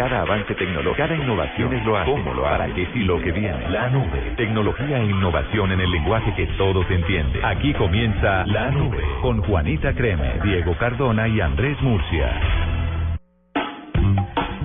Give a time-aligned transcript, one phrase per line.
[0.00, 3.32] Cada avance tecnológico, cada innovación es lo hace, cómo lo hará, qué y lo que
[3.32, 3.68] viene.
[3.68, 7.44] La nube, tecnología e innovación en el lenguaje que todos entienden.
[7.44, 12.32] Aquí comienza La Nube con Juanita Creme, Diego Cardona y Andrés Murcia.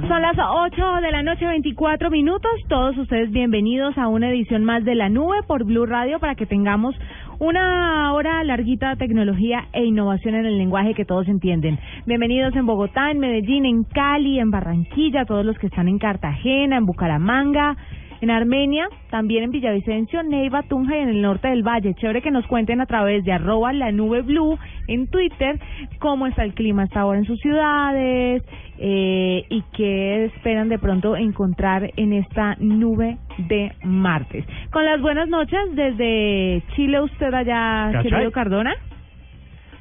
[0.08, 2.52] Son las 8 de la noche, 24 minutos.
[2.70, 6.46] Todos ustedes bienvenidos a una edición más de La Nube por Blue Radio para que
[6.46, 6.96] tengamos
[7.40, 11.80] una hora larguita de tecnología e innovación en el lenguaje que todos entienden.
[12.06, 16.78] Bienvenidos en Bogotá, en Medellín, en Cali, en Barranquilla, todos los que están en Cartagena,
[16.78, 17.76] en Bucaramanga,
[18.26, 21.94] en Armenia, también en Villavicencio, Neiva, Tunja y en el norte del Valle.
[21.94, 25.60] Chévere que nos cuenten a través de arroba la nube blue en Twitter
[26.00, 28.42] cómo está el clima hasta ahora en sus ciudades
[28.80, 34.44] eh, y qué esperan de pronto encontrar en esta nube de martes.
[34.72, 38.10] Con las buenas noches desde Chile, usted allá, ¿Cachai?
[38.10, 38.74] querido Cardona.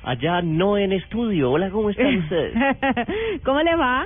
[0.03, 1.50] Allá no en estudio.
[1.50, 2.53] Hola, ¿cómo están ustedes?
[3.42, 4.05] ¿Cómo le va?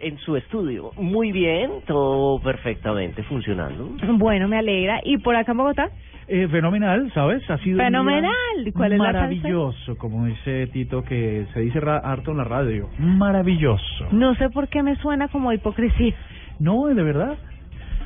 [0.00, 0.90] En su estudio.
[0.96, 3.90] Muy bien, todo perfectamente funcionando.
[4.18, 5.00] Bueno, me alegra.
[5.04, 5.88] ¿Y por acá en Bogotá?
[6.26, 7.48] Eh, fenomenal, ¿sabes?
[7.50, 8.32] Ha sido Fenomenal.
[8.74, 12.88] ¿Cuál es la maravilloso, como dice Tito, que se dice ra- harto en la radio.
[12.98, 14.06] Maravilloso.
[14.10, 16.14] No sé por qué me suena como hipocresía.
[16.58, 17.36] No, de verdad.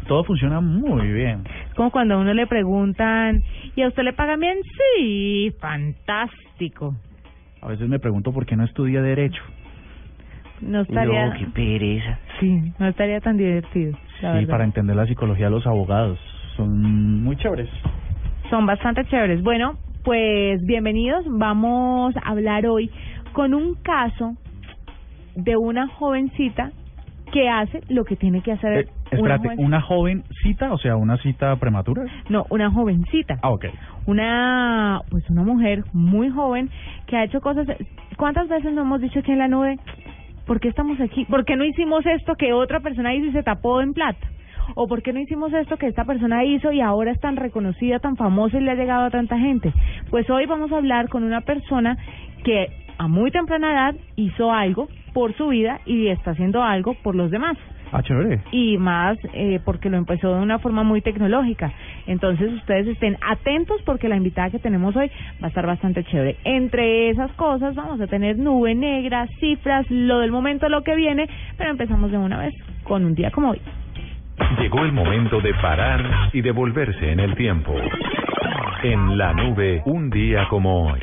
[0.09, 1.45] Todo funciona muy bien.
[1.69, 3.43] Es como cuando a uno le preguntan,
[3.77, 4.57] ¿y a usted le pagan bien?
[4.97, 6.95] Sí, fantástico.
[7.61, 9.43] A veces me pregunto por qué no estudia Derecho.
[10.61, 12.19] No estaría, No, qué pereza.
[12.41, 13.93] sí, no estaría tan divertido.
[14.21, 14.49] la Sí, verdad.
[14.51, 16.19] para entender la psicología de los abogados.
[16.57, 17.69] Son muy chéveres.
[18.51, 19.43] Son bastante chéveres.
[19.43, 21.25] Bueno, pues bienvenidos.
[21.29, 22.91] Vamos a hablar hoy
[23.33, 24.35] con un caso
[25.37, 26.73] de una jovencita
[27.33, 30.73] que hace lo que tiene que hacer Eh, una espérate, joven- ¿una joven cita?
[30.73, 32.05] O sea, ¿una cita prematura?
[32.31, 33.39] No, una jovencita.
[33.43, 33.67] Ah, ok.
[34.07, 36.71] una pues una mujer muy joven
[37.07, 37.67] que ha hecho cosas
[38.17, 39.79] cuántas veces no hemos dicho aquí en la nube
[40.49, 43.45] por qué estamos aquí por qué no hicimos esto que otra persona hizo y se
[43.45, 44.27] tapó en plata
[44.75, 48.01] o por qué no hicimos esto que esta persona hizo y ahora es tan reconocida
[48.01, 49.73] tan famosa y le ha llegado a tanta gente
[50.11, 51.97] pues hoy vamos a hablar con una persona
[52.45, 52.67] que
[52.99, 57.31] a muy temprana edad hizo algo por su vida y está haciendo algo por los
[57.31, 57.57] demás
[57.91, 58.41] Ah, chévere.
[58.53, 61.73] y más eh, porque lo empezó de una forma muy tecnológica.
[62.09, 65.11] Entonces ustedes estén atentos porque la invitada que tenemos hoy
[65.43, 66.39] va a estar bastante chévere.
[66.43, 71.29] Entre esas cosas vamos a tener nube negra, cifras, lo del momento, lo que viene,
[71.59, 72.55] pero empezamos de una vez
[72.85, 73.61] con un día como hoy.
[74.59, 77.75] Llegó el momento de parar y devolverse en el tiempo.
[78.83, 81.01] En la nube, un día como hoy.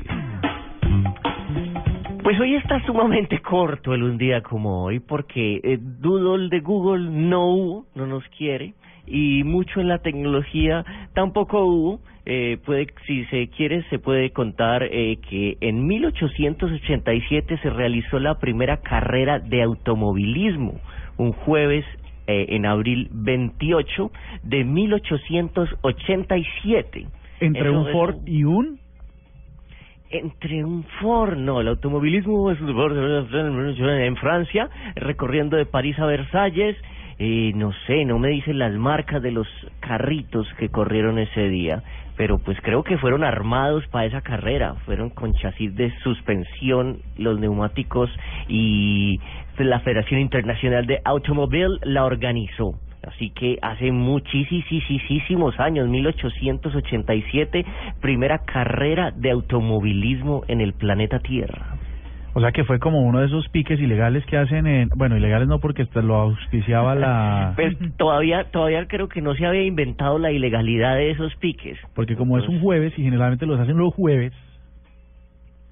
[2.23, 7.07] Pues hoy está sumamente corto el un día como hoy porque eh, Doodle de Google
[7.11, 8.73] no hubo, no nos quiere
[9.07, 10.83] y mucho en la tecnología
[11.13, 11.99] tampoco hubo.
[12.27, 18.39] Eh, puede, si se quiere, se puede contar eh, que en 1887 se realizó la
[18.39, 20.79] primera carrera de automovilismo,
[21.17, 21.85] un jueves
[22.25, 24.11] eh, en abril 28
[24.41, 27.05] de 1887.
[27.39, 28.79] Entre Eso un Ford y un...
[30.09, 36.75] entre un Ford, no, el automovilismo es en Francia, recorriendo de París a Versalles,
[37.17, 39.47] eh, no sé, no me dicen las marcas de los
[39.79, 41.81] carritos que corrieron ese día,
[42.17, 47.39] pero pues creo que fueron armados para esa carrera, fueron con chasis de suspensión, los
[47.39, 48.09] neumáticos
[48.49, 49.19] y
[49.57, 52.75] la Federación Internacional de Automóvil la organizó.
[53.07, 57.65] Así que hace muchísimos años, 1887,
[58.01, 61.77] primera carrera de automovilismo en el planeta Tierra.
[62.37, 64.89] O sea que fue como uno de esos piques ilegales que hacen en...
[64.95, 67.53] Bueno, ilegales no porque lo auspiciaba la...
[67.55, 71.77] Pues todavía, todavía creo que no se había inventado la ilegalidad de esos piques.
[71.93, 74.33] Porque como es un jueves y generalmente los hacen los jueves,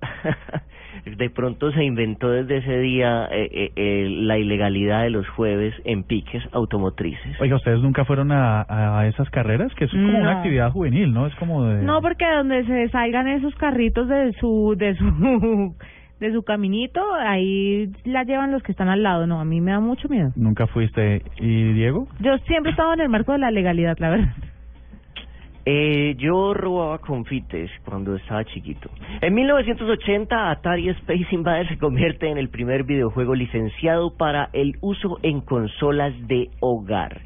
[1.17, 5.73] de pronto se inventó desde ese día eh, eh, eh, la ilegalidad de los jueves
[5.83, 7.41] en piques automotrices.
[7.41, 9.73] oiga, ¿ustedes nunca fueron a, a esas carreras?
[9.75, 10.17] Que es como No.
[10.19, 11.27] una actividad juvenil, ¿no?
[11.27, 11.83] Es como de...
[11.83, 15.75] No, porque donde se salgan esos carritos de su de su
[16.23, 19.27] de su caminito, ahí la llevan los que están al lado.
[19.27, 20.31] No, a mí me da mucho miedo.
[20.35, 21.21] Nunca fuiste.
[21.39, 22.07] ¿Y Diego?
[22.19, 24.33] Yo siempre he estado en el marco de la legalidad, la verdad.
[25.65, 28.89] Eh, yo robaba confites cuando estaba chiquito.
[29.21, 35.19] En 1980, Atari Space Invaders se convierte en el primer videojuego licenciado para el uso
[35.23, 37.21] en consolas de hogar.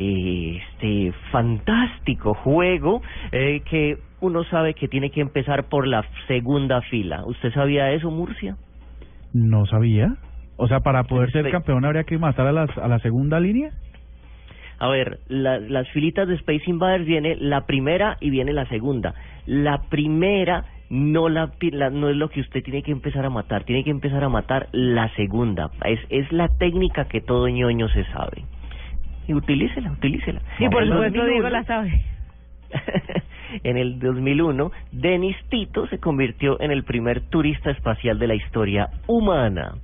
[0.00, 3.02] Este fantástico juego
[3.32, 7.24] eh, que uno sabe que tiene que empezar por la segunda fila.
[7.26, 8.56] ¿Usted sabía eso, Murcia?
[9.34, 10.14] No sabía.
[10.56, 13.70] O sea, para poder ser campeón habría que matar a, las, a la segunda línea.
[14.78, 19.14] A ver, la- las filitas de Space Invaders viene la primera y viene la segunda.
[19.46, 21.50] La primera no la-
[21.92, 24.68] no es lo que usted tiene que empezar a matar, tiene que empezar a matar
[24.72, 25.70] la segunda.
[25.84, 28.44] Es es la técnica que todo ñoño se sabe.
[29.28, 30.40] Y utilícela, utilícela.
[30.58, 32.04] Y por En el supuesto 2001 Diego la sabe.
[33.64, 38.88] en el 2001, Denis Tito se convirtió en el primer turista espacial de la historia
[39.06, 39.74] humana.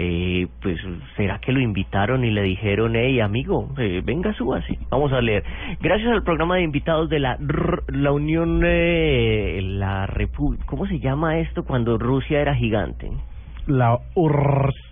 [0.00, 0.78] Eh, pues,
[1.16, 4.78] ¿será que lo invitaron y le dijeron, hey, amigo, eh, venga, súbase?
[4.90, 5.42] Vamos a leer.
[5.80, 11.00] Gracias al programa de invitados de la, R- la Unión, eh, la Repu ¿cómo se
[11.00, 13.10] llama esto cuando Rusia era gigante?
[13.66, 14.87] La URSS.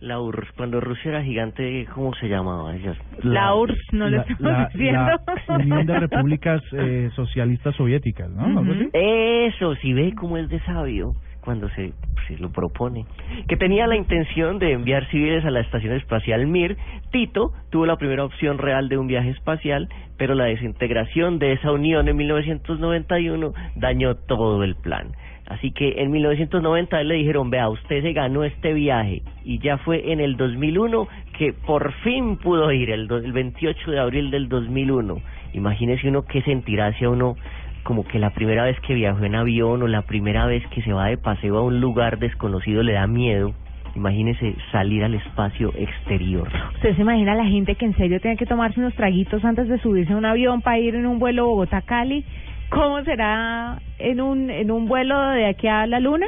[0.00, 2.74] La URSS, cuando Rusia era gigante, ¿cómo se llamaba?
[2.74, 5.00] Ellas- La URSS, no le estamos la- diciendo.
[5.48, 8.62] la Unión de Repúblicas eh, Socialistas Soviéticas, ¿no?
[8.94, 11.12] Eso, si ve cómo es de sabio
[11.42, 11.92] cuando se,
[12.28, 13.04] se lo propone.
[13.48, 16.76] Que tenía la intención de enviar civiles a la Estación Espacial Mir,
[17.12, 21.72] Tito tuvo la primera opción real de un viaje espacial, pero la desintegración de esa
[21.72, 25.12] unión en 1991 dañó todo el plan.
[25.50, 29.58] Así que en 1990 a él le dijeron, vea, usted se ganó este viaje y
[29.58, 33.98] ya fue en el 2001 que por fin pudo ir, el, do- el 28 de
[33.98, 35.16] abril del 2001.
[35.54, 37.36] Imagínese uno qué sentirá hacia uno
[37.82, 40.92] como que la primera vez que viajó en avión o la primera vez que se
[40.92, 43.52] va de paseo a un lugar desconocido le da miedo.
[43.96, 46.46] Imagínese salir al espacio exterior.
[46.74, 49.78] ¿Usted se imagina la gente que en serio tiene que tomarse unos traguitos antes de
[49.80, 52.24] subirse a un avión para ir en un vuelo Bogotá-Cali?
[52.70, 56.26] ¿Cómo será en un, en un vuelo de aquí a la luna?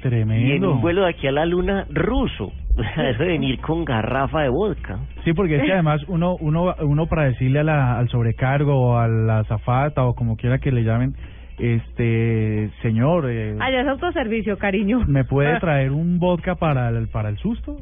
[0.00, 0.46] Tremendo.
[0.46, 2.52] Y en un vuelo de aquí a la luna ruso.
[2.76, 4.98] Eso de venir con garrafa de vodka.
[5.24, 8.96] Sí, porque es que además uno, uno, uno para decirle a la, al sobrecargo o
[8.98, 11.14] a la azafata o como quiera que le llamen,
[11.58, 15.00] este, señor, eh, Allá es autoservicio, cariño.
[15.06, 17.76] ¿me puede traer un vodka para el, para el susto?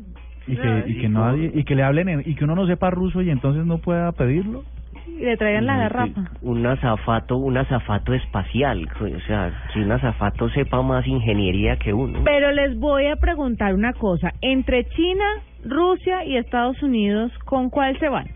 [0.46, 2.66] Y que, y que No, nadie, y que le hablen, en- y que uno no
[2.66, 4.64] sepa ruso y entonces no pueda pedirlo.
[5.06, 6.22] Y le traigan la garrafa.
[6.42, 8.88] Un azafato, un azafato espacial.
[9.00, 12.20] O sea, que un azafato sepa más ingeniería que uno.
[12.24, 14.32] Pero les voy a preguntar una cosa.
[14.40, 15.24] Entre China,
[15.64, 18.26] Rusia y Estados Unidos, ¿con cuál se van?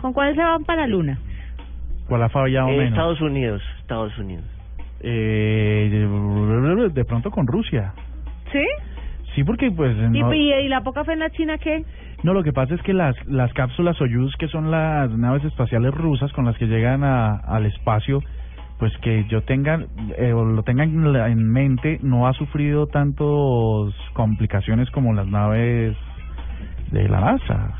[0.00, 1.18] ¿Con cuál se van para la luna?
[2.08, 2.90] ¿Cuál ha fallado Eh, menos?
[2.90, 4.44] Estados Unidos, Estados Unidos.
[5.00, 5.90] Eh,
[6.92, 7.92] de pronto con Rusia.
[8.52, 8.64] ¿Sí?
[9.34, 11.84] Sí, porque pues ¿Y, no, y, y la poca fe en la China qué?
[12.22, 15.94] no, lo que pasa es que las las cápsulas Soyuz, que son las naves espaciales
[15.94, 18.22] rusas con las que llegan a, al espacio,
[18.78, 19.84] pues que yo tenga
[20.16, 25.96] eh, o lo tengan en en mente, no ha sufrido tantos complicaciones como las naves
[26.90, 27.74] de la NASA.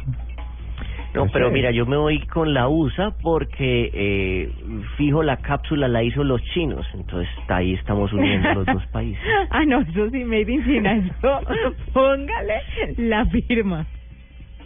[1.24, 4.50] No, pero mira, yo me voy con la USA porque eh,
[4.96, 9.22] fijo la cápsula la hizo los chinos, entonces ahí estamos uniendo los dos países.
[9.50, 10.96] ah, no, eso sí, Made in China.
[10.96, 11.40] Eso,
[11.92, 12.60] póngale
[12.96, 13.86] la firma.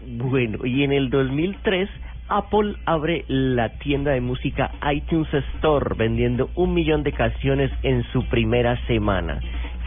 [0.06, 1.88] Bueno, y en el 2003
[2.28, 8.26] Apple abre la tienda de música iTunes Store vendiendo un millón de canciones en su
[8.28, 9.40] primera semana.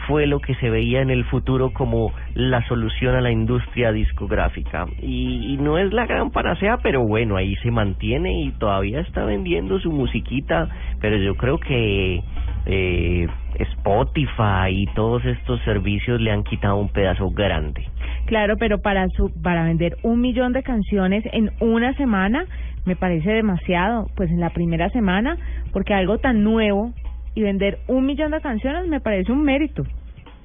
[0.06, 4.86] Fue lo que se veía en el futuro como la solución a la industria discográfica.
[5.02, 9.24] Y, y no es la gran panacea, pero bueno, ahí se mantiene y todavía está
[9.24, 10.68] vendiendo su musiquita.
[11.00, 12.22] Pero yo creo que
[12.66, 13.28] eh,
[13.58, 17.86] Spotify y todos estos servicios le han quitado un pedazo grande.
[18.26, 22.44] Claro, pero para su, para vender un millón de canciones en una semana
[22.84, 25.36] me parece demasiado, pues en la primera semana,
[25.72, 26.92] porque algo tan nuevo
[27.34, 29.84] y vender un millón de canciones me parece un mérito,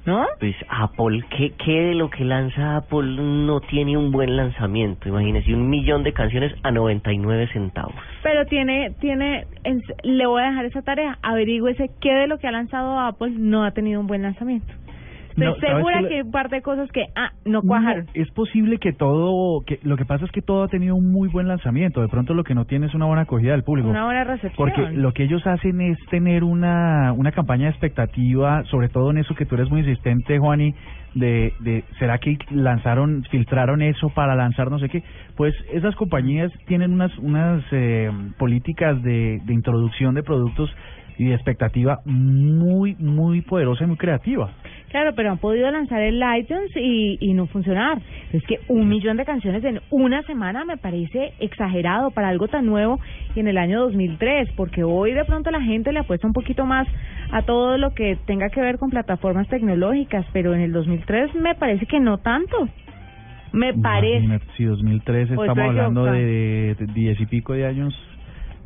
[0.04, 0.26] ¿no?
[0.40, 5.08] Pues Apple, ¿qué, ¿qué de lo que lanza Apple no tiene un buen lanzamiento?
[5.08, 7.94] Imagínese, un millón de canciones a 99 centavos.
[8.22, 12.48] Pero tiene, tiene, en- le voy a dejar esa tarea, averigüese qué de lo que
[12.48, 14.72] ha lanzado Apple no ha tenido un buen lanzamiento.
[15.32, 18.04] Estoy No, ¿sabes segura que hay un par de cosas que, ah, no cuajaron.
[18.06, 21.10] No, es posible que todo, que lo que pasa es que todo ha tenido un
[21.10, 22.02] muy buen lanzamiento.
[22.02, 23.88] De pronto lo que no tiene es una buena acogida del público.
[23.88, 24.54] Una buena recepción.
[24.56, 29.18] Porque lo que ellos hacen es tener una, una campaña de expectativa, sobre todo en
[29.18, 30.74] eso que tú eres muy insistente, Juani,
[31.14, 35.02] de, de ¿será que lanzaron, filtraron eso para lanzar no sé qué?
[35.36, 40.70] Pues esas compañías tienen unas, unas eh, políticas de, de introducción de productos
[41.18, 44.50] y de expectativa muy, muy poderosa y muy creativa.
[44.92, 47.98] Claro, pero han podido lanzar el iTunes y, y no funcionar.
[48.30, 52.66] Es que un millón de canciones en una semana me parece exagerado para algo tan
[52.66, 53.00] nuevo
[53.34, 56.66] y en el año 2003, porque hoy de pronto la gente le apuesta un poquito
[56.66, 56.86] más
[57.30, 61.54] a todo lo que tenga que ver con plataformas tecnológicas, pero en el 2003 me
[61.54, 62.68] parece que no tanto.
[63.52, 64.24] Me parece.
[64.24, 67.94] Imagínate, Si 2003 Pues estamos hablando de de diez y pico de años,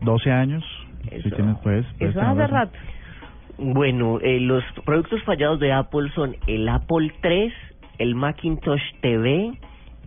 [0.02, 0.64] 12 años.
[1.08, 2.50] Eso, si tienes, pues, puedes eso hace razón.
[2.50, 2.78] rato.
[3.58, 7.52] Bueno, eh, los productos fallados de Apple son el Apple 3,
[7.98, 9.52] el Macintosh TV,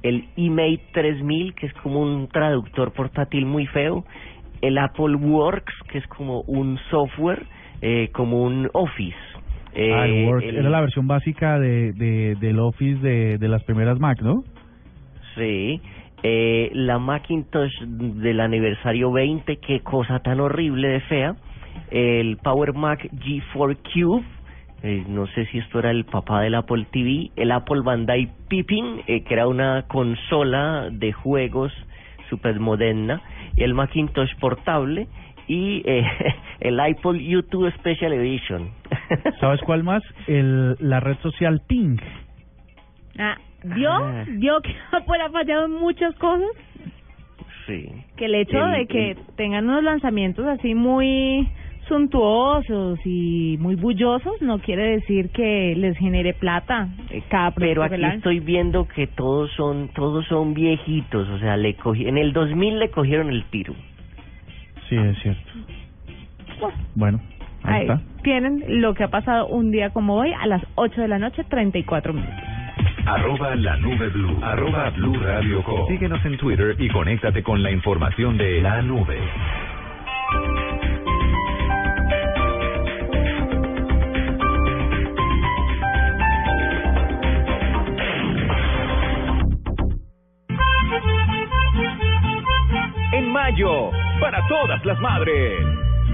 [0.03, 4.05] el eMate 3000, que es como un traductor portátil muy feo,
[4.61, 7.43] el Apple Works, que es como un software,
[7.81, 9.17] eh, como un Office.
[9.73, 10.43] Eh, Ah, el Word.
[10.43, 14.43] el- Era la versión básica de, de del Office de, de las primeras Mac, ¿no?
[15.35, 15.81] Sí,
[16.23, 21.35] eh, la Macintosh del aniversario 20, qué cosa tan horrible de fea.
[21.91, 24.23] El Power Mac G4 Cube,
[24.83, 27.31] eh, no sé si esto era el papá del Apple TV.
[27.35, 31.73] El Apple Bandai Pippin, eh, que era una consola de juegos
[32.29, 33.21] super moderna.
[33.57, 35.07] El Macintosh portable
[35.47, 36.03] y eh,
[36.61, 38.69] el Apple YouTube Special Edition.
[39.39, 40.03] ¿Sabes cuál más?
[40.27, 41.97] El, la red social Ping.
[43.17, 43.91] Ah, ¿Vio?
[43.91, 44.23] Ah.
[44.27, 46.47] ¿Vio que Apple ha fallado en muchas cosas?
[47.67, 47.85] sí.
[48.15, 51.47] Que el hecho El- de que el- tengan unos lanzamientos así muy
[51.89, 58.01] suntuosos y muy bullosos no quiere decir que les genere plata eh, cada Pero aquí
[58.01, 62.79] estoy viendo que todos son todos son viejitos, o sea, le cogí, en el 2000
[62.79, 63.73] le cogieron el tiro.
[64.87, 65.51] Sí, es cierto.
[66.95, 67.19] Bueno,
[67.63, 68.01] ahí, Ahí está.
[68.23, 71.43] tienen lo que ha pasado un día como hoy a las 8 de la noche,
[71.43, 72.35] 34 minutos.
[73.05, 74.37] Arroba la nube blue.
[74.43, 75.87] Arroba blue radio com.
[75.87, 79.17] Síguenos en Twitter y conéctate con la información de la nube.
[93.49, 93.89] Mayo,
[94.19, 95.65] para todas las madres.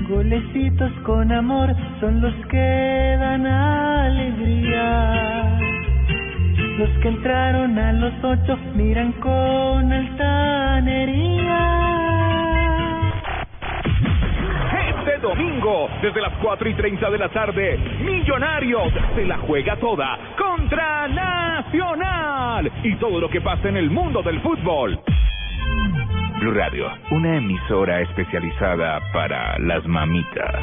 [0.08, 4.80] Golecitos con amor son los que dan alegría.
[6.78, 11.62] Los que entraron a los ocho miran con altanería.
[14.90, 20.18] Este domingo, desde las 4 y 30 de la tarde, Millonarios se la juega toda
[20.38, 25.00] contra Nacional y todo lo que pasa en el mundo del fútbol.
[26.46, 30.54] Blue Radio, una emisora especializada para las mamitas.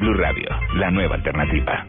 [0.00, 1.86] Blue Radio, la nueva alternativa.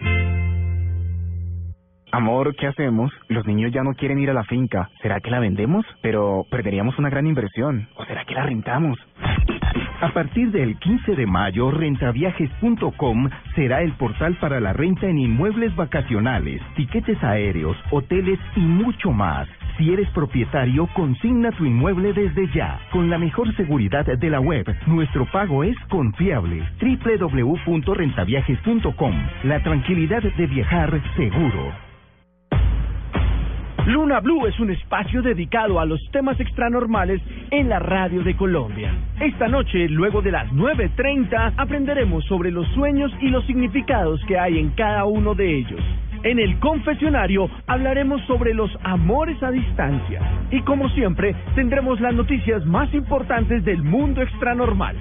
[2.12, 3.12] Amor, ¿qué hacemos?
[3.28, 4.88] Los niños ya no quieren ir a la finca.
[5.02, 5.84] ¿Será que la vendemos?
[6.04, 7.90] Pero perderíamos una gran inversión.
[7.96, 9.00] ¿O será que la rentamos?
[10.02, 15.76] A partir del 15 de mayo, rentaviajes.com será el portal para la renta en inmuebles
[15.76, 19.48] vacacionales, tiquetes aéreos, hoteles y mucho más.
[19.78, 22.80] Si eres propietario, consigna tu inmueble desde ya.
[22.92, 26.64] Con la mejor seguridad de la web, nuestro pago es confiable.
[26.80, 29.16] www.rentaviajes.com.
[29.44, 31.74] La tranquilidad de viajar seguro.
[33.88, 38.94] Luna Blue es un espacio dedicado a los temas extranormales en la radio de Colombia.
[39.20, 44.60] Esta noche, luego de las 9.30, aprenderemos sobre los sueños y los significados que hay
[44.60, 45.82] en cada uno de ellos.
[46.24, 50.22] En el confesionario hablaremos sobre los amores a distancia.
[50.52, 54.96] Y como siempre, tendremos las noticias más importantes del mundo extranormal.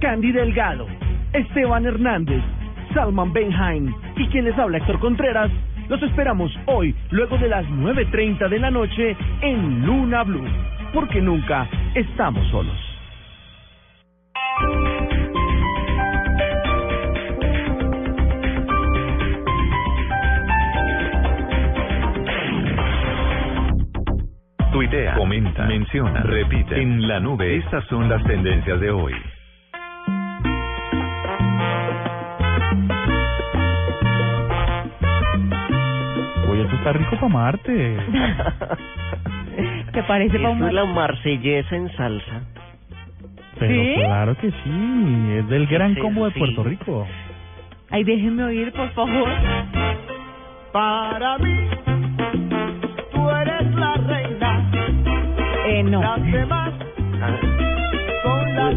[0.00, 0.86] Candy Delgado,
[1.32, 2.42] Esteban Hernández,
[2.94, 5.50] Salman Benhaim y quien les habla Héctor Contreras,
[5.88, 10.46] los esperamos hoy, luego de las 9.30 de la noche, en Luna Blue,
[10.94, 12.78] porque nunca estamos solos.
[24.72, 26.80] Tuitea, comenta, menciona, repite.
[26.80, 29.14] En la nube, estas son las tendencias de hoy.
[36.48, 37.96] Oye, esto está rico para Marte.
[39.92, 42.42] ¿Te parece Eso pa' un es la marsellesa en salsa.
[43.58, 43.92] Pero ¿Sí?
[43.96, 46.38] claro que sí, es del gran Sí, combo de sí.
[46.38, 47.06] Puerto Rico.
[47.90, 49.28] Ay, déjenme oír, por favor.
[50.72, 51.68] Para mí,
[55.80, 56.02] Eh, no.
[56.02, 56.16] Ah,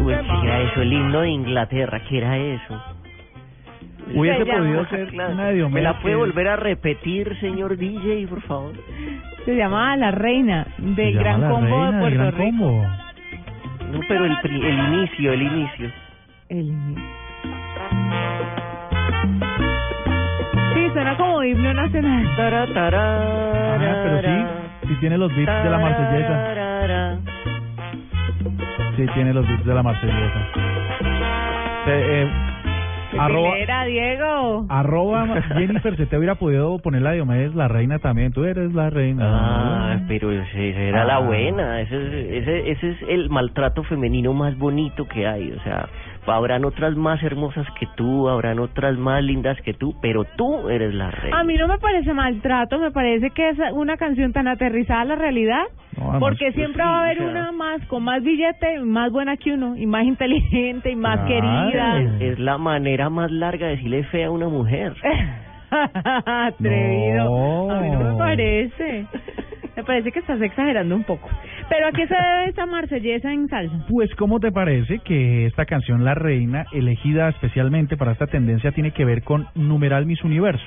[0.00, 0.14] uy.
[0.14, 0.82] ¿qué era eso?
[0.82, 2.82] El himno de Inglaterra, ¿qué era eso?
[4.14, 8.72] Hubiese podido ser una de ¿Me la puede volver a repetir, señor DJ, por favor?
[9.44, 12.58] Se llamaba La Reina se de llama Gran Combo de del Puerto Gran Rico.
[12.58, 12.86] Combo.
[13.92, 15.90] No, pero el, el inicio, el inicio.
[16.48, 17.04] El inicio.
[20.74, 22.26] Sí, suena como himno nacional.
[22.38, 26.73] Ah, pero sí, sí tiene los beats de la marsellesa.
[26.86, 27.18] Tarara.
[28.96, 30.40] Sí tiene los beats de la marsellesa.
[31.86, 32.30] Eh, eh,
[33.18, 34.66] arroba, Era Diego.
[34.68, 35.26] arroba
[35.56, 38.32] Jennifer, se te hubiera podido poner la Diomedes la reina también.
[38.32, 39.24] Tú eres la reina.
[39.26, 41.20] Ah, pero ese era la Ah.
[41.20, 41.80] buena.
[41.80, 45.52] Ese es, ese, ese es el maltrato femenino más bonito que hay.
[45.52, 45.88] O sea,
[46.26, 50.94] habrán otras más hermosas que tú, habrán otras más lindas que tú, pero tú eres
[50.94, 51.38] la reina.
[51.40, 55.04] A mí no me parece maltrato, me parece que es una canción tan aterrizada a
[55.04, 55.62] la realidad.
[55.96, 57.30] No, además, porque siempre sí, va a haber o sea.
[57.30, 61.28] una más, con más billete, más buena que uno, y más inteligente, y más Claro.
[61.28, 62.00] querida.
[62.00, 64.94] es, es la manera más larga de decirle fea a una mujer.
[66.24, 67.24] Atrevido.
[67.24, 67.70] No.
[67.70, 69.06] A mí no me parece.
[69.76, 71.28] Me parece que estás exagerando un poco.
[71.68, 73.86] Pero ¿a qué se debe esta marsellesa en salsa?
[73.88, 78.92] Pues, ¿cómo te parece que esta canción La Reina, elegida especialmente para esta tendencia, tiene
[78.92, 80.64] que ver con numeral Miss Universo?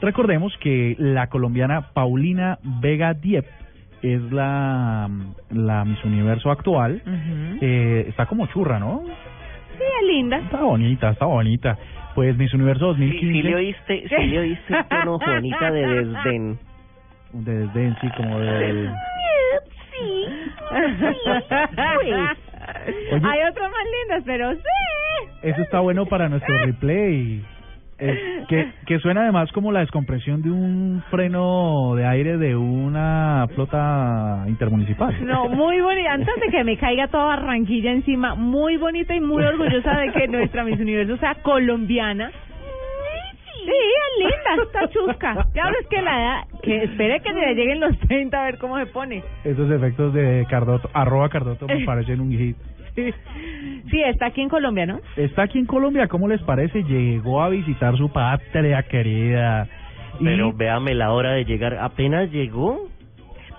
[0.00, 3.44] Recordemos que la colombiana Paulina Vega Diep
[4.02, 5.08] es la,
[5.50, 7.02] la Miss Universo actual.
[7.60, 9.02] Eh, está como churra, ¿no?
[9.06, 10.38] Sí, es linda.
[10.38, 11.78] Está bonita, está bonita.
[12.14, 13.32] Pues Miss Universo Sí, 2015.
[13.32, 16.58] sí le oíste, sí le oíste el tono, Juanita, de desdén.
[17.32, 18.90] De desdén, sí, como de...
[19.90, 20.26] Sí.
[22.00, 22.14] Oye.
[23.22, 24.60] Hay otras más lindas, pero sí.
[25.42, 27.44] Eso está bueno para nuestro replay.
[27.98, 33.46] Eh, que, que suena además como la descompresión de un freno de aire de una
[33.54, 35.24] flota intermunicipal.
[35.24, 36.14] No, muy bonita.
[36.14, 40.26] Antes de que me caiga toda Barranquilla encima, muy bonita y muy orgullosa de que
[40.26, 42.32] nuestra Miss Universo sea colombiana.
[43.64, 45.46] Sí, es linda, está chusca.
[45.52, 48.78] Claro, es que la edad, que espere que le lleguen los 30 a ver cómo
[48.78, 49.22] se pone.
[49.44, 52.56] Esos efectos de Cardoto, arroba Cardoto me parecen un hit.
[52.94, 55.00] Sí, está aquí en Colombia, ¿no?
[55.16, 56.82] Está aquí en Colombia, ¿cómo les parece?
[56.82, 59.66] Llegó a visitar su patria querida.
[60.20, 61.78] Y Pero véame la hora de llegar.
[61.78, 62.88] Apenas llegó.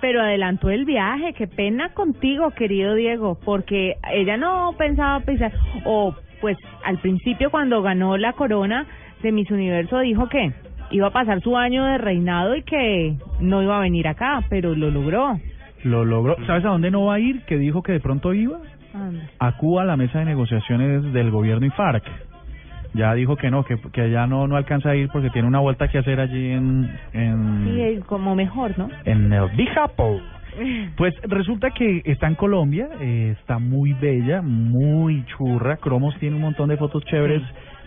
[0.01, 5.53] Pero adelantó el viaje, qué pena contigo, querido Diego, porque ella no pensaba pisar,
[5.85, 8.85] o pues al principio cuando ganó la corona
[9.23, 10.51] de Miss Universo dijo que
[10.91, 14.75] iba a pasar su año de reinado y que no iba a venir acá, pero
[14.75, 15.39] lo logró.
[15.83, 16.35] lo logró.
[16.45, 17.41] ¿Sabes a dónde no va a ir?
[17.45, 18.59] Que dijo que de pronto iba.
[18.93, 19.23] Anda.
[19.39, 22.03] a Cuba a la mesa de negociaciones del gobierno y FARC.
[22.93, 25.59] Ya dijo que no, que, que ya no, no alcanza a ir porque tiene una
[25.59, 28.89] vuelta que hacer allí en, en, Sí, como mejor, ¿no?
[29.05, 30.19] en el Bijapo.
[30.97, 35.77] Pues resulta que está en Colombia, eh, está muy bella, muy churra.
[35.77, 37.41] Cromos tiene un montón de fotos chéveres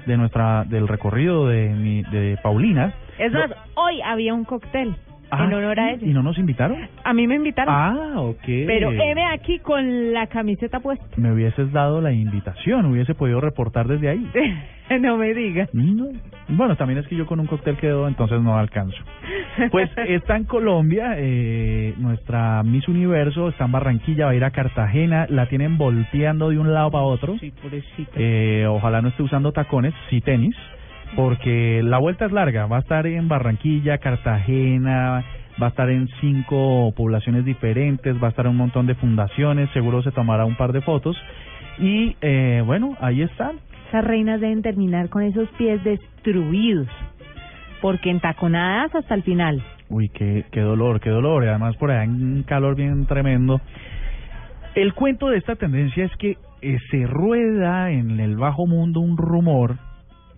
[0.06, 2.94] de nuestra del recorrido de mi, de Paulina.
[3.18, 4.96] Es más, hoy había un cóctel
[5.30, 6.06] Ah, en honor a ella.
[6.06, 6.78] ¿Y no nos invitaron?
[7.02, 7.74] A mí me invitaron.
[7.74, 8.44] Ah, ok.
[8.44, 11.04] Pero M aquí con la camiseta puesta.
[11.16, 14.30] Me hubieses dado la invitación, hubiese podido reportar desde ahí.
[15.00, 15.68] no me digas.
[15.72, 16.08] No.
[16.48, 18.98] Bueno, también es que yo con un cóctel quedo, entonces no alcanzo.
[19.70, 24.52] Pues está en Colombia, eh, nuestra Miss Universo está en Barranquilla, va a ir a
[24.52, 27.36] Cartagena, la tienen volteando de un lado para otro.
[27.38, 28.12] Sí, pobrecita.
[28.14, 30.54] Eh, ojalá no esté usando tacones, sí tenis,
[31.16, 35.24] porque la vuelta es larga, va a estar en Barranquilla, Cartagena,
[35.60, 39.70] va a estar en cinco poblaciones diferentes, va a estar en un montón de fundaciones,
[39.70, 41.16] seguro se tomará un par de fotos.
[41.78, 43.56] Y eh, bueno, ahí están.
[43.88, 46.88] Esas reinas deben terminar con esos pies destruidos.
[47.80, 49.62] Porque entaconadas hasta el final.
[49.88, 51.44] Uy, qué, qué dolor, qué dolor.
[51.44, 53.60] Y además por allá hay un calor bien tremendo.
[54.74, 59.16] El cuento de esta tendencia es que eh, se rueda en el bajo mundo un
[59.16, 59.76] rumor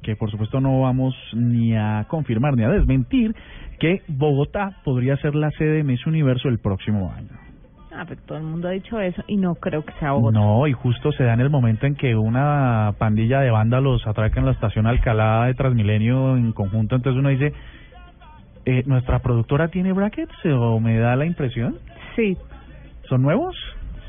[0.09, 3.35] que por supuesto no vamos ni a confirmar ni a desmentir
[3.79, 7.29] que Bogotá podría ser la sede de Miss Universo el próximo año.
[7.95, 10.39] Ah, pero todo el mundo ha dicho eso y no creo que sea Bogotá.
[10.39, 14.41] No, y justo se da en el momento en que una pandilla de vándalos atraca
[14.41, 17.53] en la estación Alcalá de Transmilenio en conjunto, entonces uno dice,
[18.65, 21.77] eh, ¿nuestra productora tiene brackets o me da la impresión?
[22.17, 22.39] Sí,
[23.11, 23.55] ¿Son nuevos?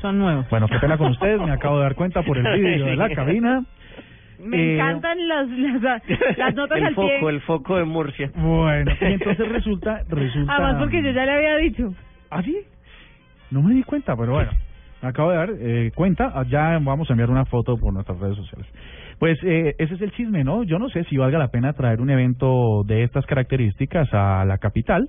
[0.00, 0.48] son nuevos.
[0.48, 3.10] Bueno, qué pena con ustedes, me acabo de dar cuenta por el vídeo de la
[3.10, 3.64] cabina.
[4.42, 5.48] Me Eh, encantan los,
[5.82, 6.02] las,
[6.38, 7.28] las notas el al foco, pie.
[7.28, 8.30] el foco de Murcia.
[8.36, 10.54] Bueno, y entonces resulta, resulta...
[10.54, 11.92] Además porque yo ya le había dicho.
[12.30, 12.56] ¿Ah, sí?
[13.50, 14.50] No me di cuenta, pero bueno,
[15.02, 16.30] me acabo de dar eh, cuenta.
[16.34, 18.66] Ah, Ya vamos a enviar una foto por nuestras redes sociales.
[19.18, 20.62] Pues eh, ese es el chisme, ¿no?
[20.62, 24.56] Yo no sé si valga la pena traer un evento de estas características a la
[24.58, 25.06] capital.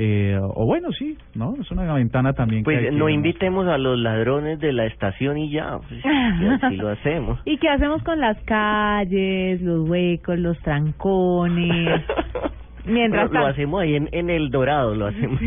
[0.00, 1.56] Eh, o bueno, sí, ¿no?
[1.60, 5.38] Es una ventana también que Pues que- no invitemos a los ladrones de la estación
[5.38, 7.40] y ya, pues, y así lo hacemos.
[7.44, 12.02] ¿Y qué hacemos con las calles, los huecos, los trancones?
[12.86, 15.40] Mientras Lo- hacemos ahí en, en el Dorado, lo hacemos.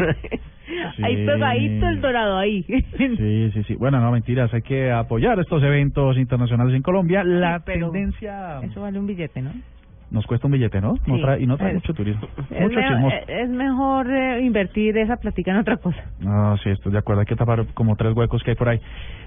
[1.02, 1.26] Ahí Sí.
[1.26, 2.64] pegadito el dorado ahí.
[2.64, 3.76] Sí, sí, sí.
[3.76, 4.54] Bueno, no, mentiras.
[4.54, 7.24] Hay que apoyar estos eventos internacionales en Colombia.
[7.24, 8.60] La tendencia...
[8.64, 9.52] Eso vale un billete, ¿no?
[10.12, 10.94] Nos cuesta un billete, ¿no?
[11.08, 11.22] no Sí.
[11.22, 12.28] trae- y no trae Es- mucho turismo.
[12.50, 13.16] Es, Mucho me- chismoso.
[13.28, 16.04] es mejor eh, invertir esa platica en otra cosa.
[16.20, 17.22] No, sí, estoy de acuerdo.
[17.22, 18.80] Hay que tapar como tres huecos que hay por ahí.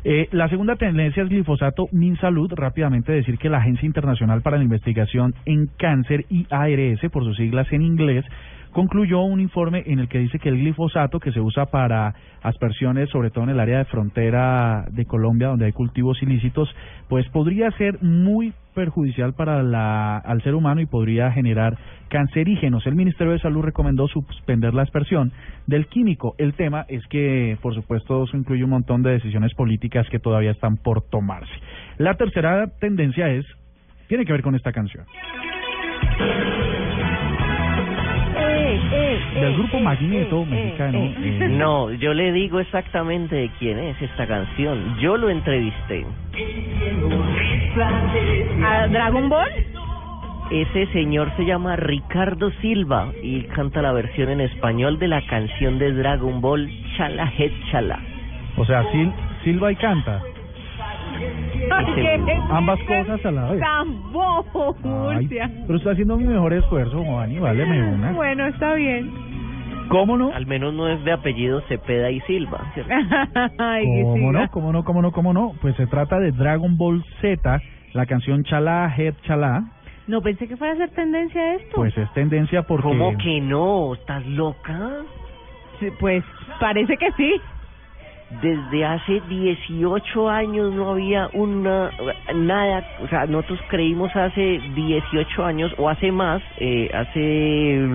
[0.04, 1.88] Eh, la segunda tendencia es glifosato.
[1.92, 7.36] Minsalud, rápidamente decir que la Agencia Internacional para la Investigación en Cáncer, IARS, por sus
[7.36, 8.24] siglas en inglés,
[8.72, 13.08] concluyó un informe en el que dice que el glifosato que se usa para aspersiones,
[13.10, 16.68] sobre todo en el área de frontera de Colombia, donde hay cultivos ilícitos,
[17.08, 22.86] pues podría ser muy perjudicial para la, al ser humano y podría generar cancerígenos.
[22.86, 25.32] El Ministerio de Salud recomendó suspender la aspersión
[25.66, 26.34] del químico.
[26.38, 30.50] El tema es que, por supuesto, eso incluye un montón de decisiones políticas que todavía
[30.50, 31.52] están por tomarse.
[31.98, 33.46] La tercera tendencia es,
[34.08, 35.06] tiene que ver con esta canción.
[39.34, 40.98] Del grupo Magneto mexicano.
[40.98, 44.96] eh, No, yo le digo exactamente de quién es esta canción.
[44.98, 46.04] Yo lo entrevisté.
[48.64, 49.48] ¿A Dragon Ball?
[50.50, 55.78] Ese señor se llama Ricardo Silva y canta la versión en español de la canción
[55.78, 57.98] de Dragon Ball Chala Het Chala.
[58.56, 59.10] O sea, Sil,
[59.42, 60.20] Silva y canta.
[62.50, 63.60] Ambas cosas a la vez.
[63.60, 64.90] Tan bobo, Ay,
[65.22, 65.50] Murcia.
[65.66, 68.12] pero estoy haciendo mi mejor esfuerzo, Juani, váleme una.
[68.12, 69.10] Bueno, está bien.
[69.88, 70.32] ¿Cómo no?
[70.32, 72.72] Al menos no es de apellido Cepeda y Silva.
[73.58, 74.48] Ay, ¿Cómo no?
[74.50, 74.84] ¿Cómo no?
[74.84, 75.12] ¿Cómo no?
[75.12, 75.52] ¿Cómo no?
[75.60, 77.60] Pues se trata de Dragon Ball Z,
[77.92, 79.64] la canción Chala Het Chala,
[80.06, 81.72] No pensé que fuera a ser tendencia esto.
[81.76, 82.82] pues es tendencia porque...
[82.88, 83.94] ¿Cómo que no?
[83.94, 84.90] ¿Estás loca?
[85.80, 86.24] Sí, Pues
[86.60, 87.32] parece que sí.
[88.30, 91.90] Desde hace 18 años no había una
[92.34, 97.86] nada, o sea, nosotros creímos hace 18 años o hace más, eh, hace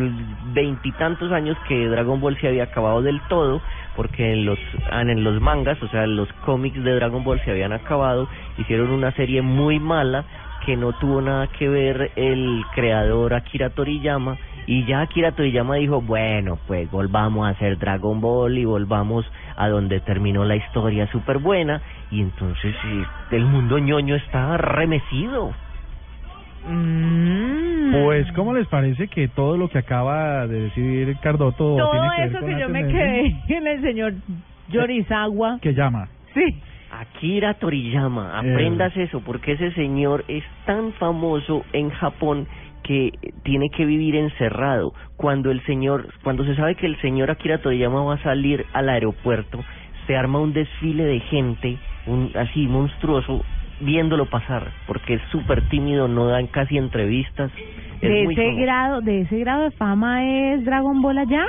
[0.53, 3.59] veintitantos años que Dragon Ball se había acabado del todo,
[3.95, 4.59] porque en los
[4.91, 9.11] en los mangas, o sea, los cómics de Dragon Ball se habían acabado, hicieron una
[9.13, 10.25] serie muy mala
[10.65, 14.37] que no tuvo nada que ver el creador Akira Toriyama
[14.71, 19.25] y ya Akira Toriyama dijo, bueno, pues volvamos a hacer Dragon Ball y volvamos
[19.57, 22.75] a donde terminó la historia súper buena y entonces
[23.31, 25.55] el mundo ñoño está remecido.
[26.67, 28.03] Mm.
[28.03, 32.21] Pues, ¿cómo les parece que todo lo que acaba de decir Cardoto Todo tiene que
[32.21, 34.13] ver eso con que yo me quedé en el señor
[34.69, 35.57] Yorizawa.
[35.61, 36.09] Que llama.
[36.35, 36.61] Sí.
[36.91, 38.51] Akira Toriyama, Eh.
[38.51, 42.47] aprendas eso, porque ese señor es tan famoso en Japón
[42.89, 43.11] que
[43.43, 44.95] tiene que vivir encerrado.
[45.15, 48.89] Cuando el señor, cuando se sabe que el señor Akira Toriyama va a salir al
[48.89, 49.63] aeropuerto,
[50.07, 53.45] se arma un desfile de gente, un así monstruoso,
[53.81, 57.51] viéndolo pasar, porque es súper tímido, no dan casi entrevistas.
[58.01, 58.61] Es De muy ese famoso.
[58.63, 61.45] grado, de ese grado de fama es Dragon Ball allá.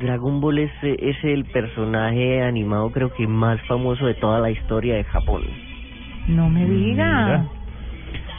[0.00, 4.96] Dragon Ball es, es el personaje animado creo que más famoso de toda la historia
[4.96, 5.42] de Japón.
[6.26, 7.24] No me diga.
[7.24, 7.57] Mira.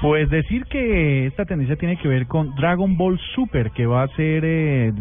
[0.02, 4.08] Pues decir que esta tendencia tiene que ver con Dragon Ball Super, que va a
[4.10, 4.94] ser eh,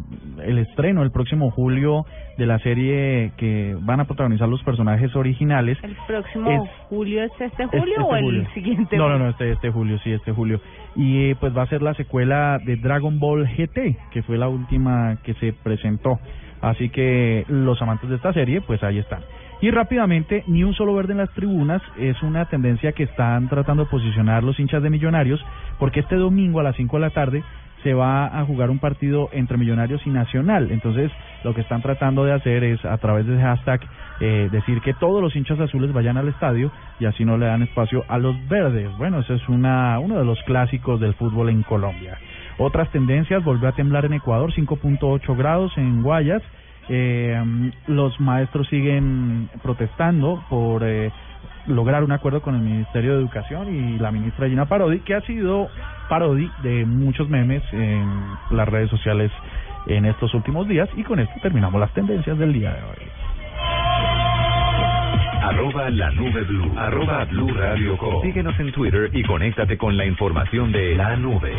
[0.44, 2.04] el estreno el próximo julio
[2.36, 5.78] de la serie que van a protagonizar los personajes originales.
[5.84, 8.46] ¿El próximo Es- julio es este Es- julio este o el julio.
[8.54, 8.96] siguiente?
[8.96, 10.60] No, no, no, este, este julio, sí, este julio.
[10.96, 14.48] Y eh, pues va a ser la secuela de Dragon Ball GT, que fue la
[14.48, 16.18] última que se presentó.
[16.60, 19.20] Así que los amantes de esta serie, pues ahí están.
[19.60, 23.84] Y rápidamente, ni un solo verde en las tribunas es una tendencia que están tratando
[23.84, 25.44] de posicionar los hinchas de Millonarios,
[25.78, 27.42] porque este domingo a las 5 de la tarde
[27.82, 30.70] se va a jugar un partido entre Millonarios y Nacional.
[30.70, 31.10] Entonces,
[31.44, 33.80] lo que están tratando de hacer es, a través de hashtag,
[34.20, 37.62] eh, decir que todos los hinchas azules vayan al estadio y así no le dan
[37.62, 38.88] espacio a los verdes.
[38.96, 42.18] Bueno, ese es una, uno de los clásicos del fútbol en Colombia.
[42.58, 46.42] Otras tendencias, volvió a temblar en Ecuador, 5.8 grados en Guayas.
[46.88, 51.10] Eh, los maestros siguen protestando por eh,
[51.66, 55.20] lograr un acuerdo con el Ministerio de Educación y la ministra Gina Parodi, que ha
[55.22, 55.68] sido
[56.08, 58.08] parodi de muchos memes en
[58.50, 59.30] las redes sociales
[59.86, 60.88] en estos últimos días.
[60.96, 63.08] Y con esto terminamos las tendencias del día de hoy.
[65.42, 66.72] Arroba la nube blue.
[66.76, 68.22] Arroba blue radio com.
[68.22, 71.52] Síguenos en Twitter y conéctate con la información de la nube.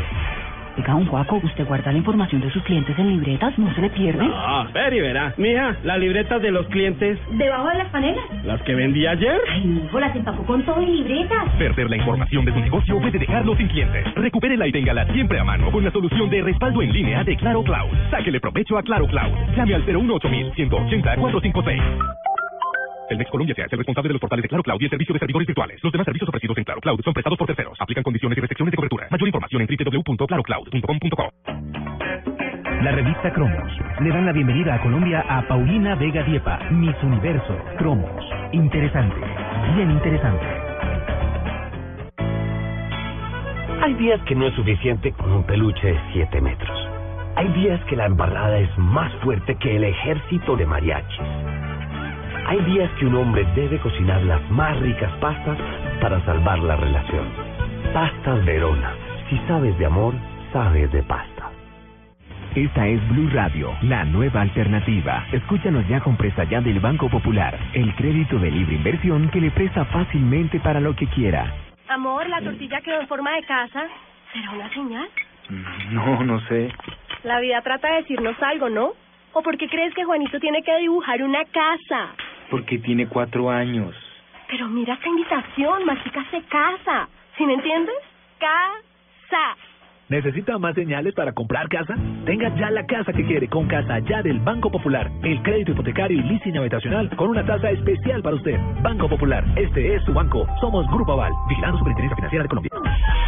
[0.80, 3.58] Oiga, un Juaco, ¿usted guarda la información de sus clientes en libretas?
[3.60, 4.26] ¿No se le pierde?
[4.34, 5.34] Ah, ver y verá.
[5.36, 8.24] Mija, las libretas de los clientes, ¿Debajo de las panelas?
[8.46, 9.42] las que vendí ayer.
[9.52, 11.50] Ay, mi hijo, las empacó con todo y libretas.
[11.58, 14.06] Perder la información de su negocio puede dejarlo sin clientes.
[14.16, 17.62] Recupérela y téngala siempre a mano con la solución de respaldo en línea de Claro
[17.62, 17.90] Cloud.
[18.10, 19.34] Sáquele provecho a Claro Cloud.
[19.58, 21.82] Llame al 018 180 456.
[23.10, 24.90] El Mex Colombia se hace el responsable de los portales de Claro Cloud y el
[24.92, 25.84] servicio de servidores virtuales.
[25.84, 27.76] Los demás servicios ofrecidos en Claro Cloud son prestados por terceros.
[27.82, 29.08] Aplican condiciones y restricciones de cobertura.
[29.10, 31.30] Mayor información en www.clarocloud.com.co.
[32.84, 37.58] La revista Cromos le dan la bienvenida a Colombia a Paulina Vega Diepa, Miss Universo,
[37.80, 38.24] Cromos.
[38.52, 39.20] Interesante,
[39.76, 40.46] bien interesante.
[43.82, 46.78] Hay días que no es suficiente con un peluche de 7 metros.
[47.36, 51.59] Hay días que la embarrada es más fuerte que el ejército de mariachis.
[52.50, 55.56] Hay días que un hombre debe cocinar las más ricas pastas
[56.02, 57.32] para salvar la relación.
[57.94, 58.96] Pastas Verona.
[59.30, 60.16] Si sabes de amor,
[60.52, 61.52] sabes de pasta.
[62.56, 65.28] Esta es Blue Radio, la nueva alternativa.
[65.32, 69.52] Escúchanos ya con presta ya del Banco Popular, el crédito de libre inversión que le
[69.52, 71.54] presta fácilmente para lo que quiera.
[71.88, 73.84] Amor, la tortilla quedó en forma de casa.
[74.34, 75.08] ¿Será una señal?
[75.92, 76.74] No, no sé.
[77.22, 78.94] La vida trata de decirnos algo, ¿no?
[79.34, 82.16] ¿O por qué crees que Juanito tiene que dibujar una casa?
[82.50, 83.96] Porque tiene cuatro años.
[84.48, 87.08] Pero mira esta invitación, Mágica se casa.
[87.38, 87.96] ¿Sí me entiendes?
[88.40, 89.56] Casa.
[90.10, 91.96] ¿Necesita más señales para comprar casa?
[92.26, 95.08] Tenga ya la casa que quiere con Casa Ya del Banco Popular.
[95.22, 98.58] El crédito hipotecario y leasing habitacional con una tasa especial para usted.
[98.82, 100.48] Banco Popular, este es su banco.
[100.60, 102.72] Somos Grupo Aval, vigilando Superintendencia Financiera de Colombia.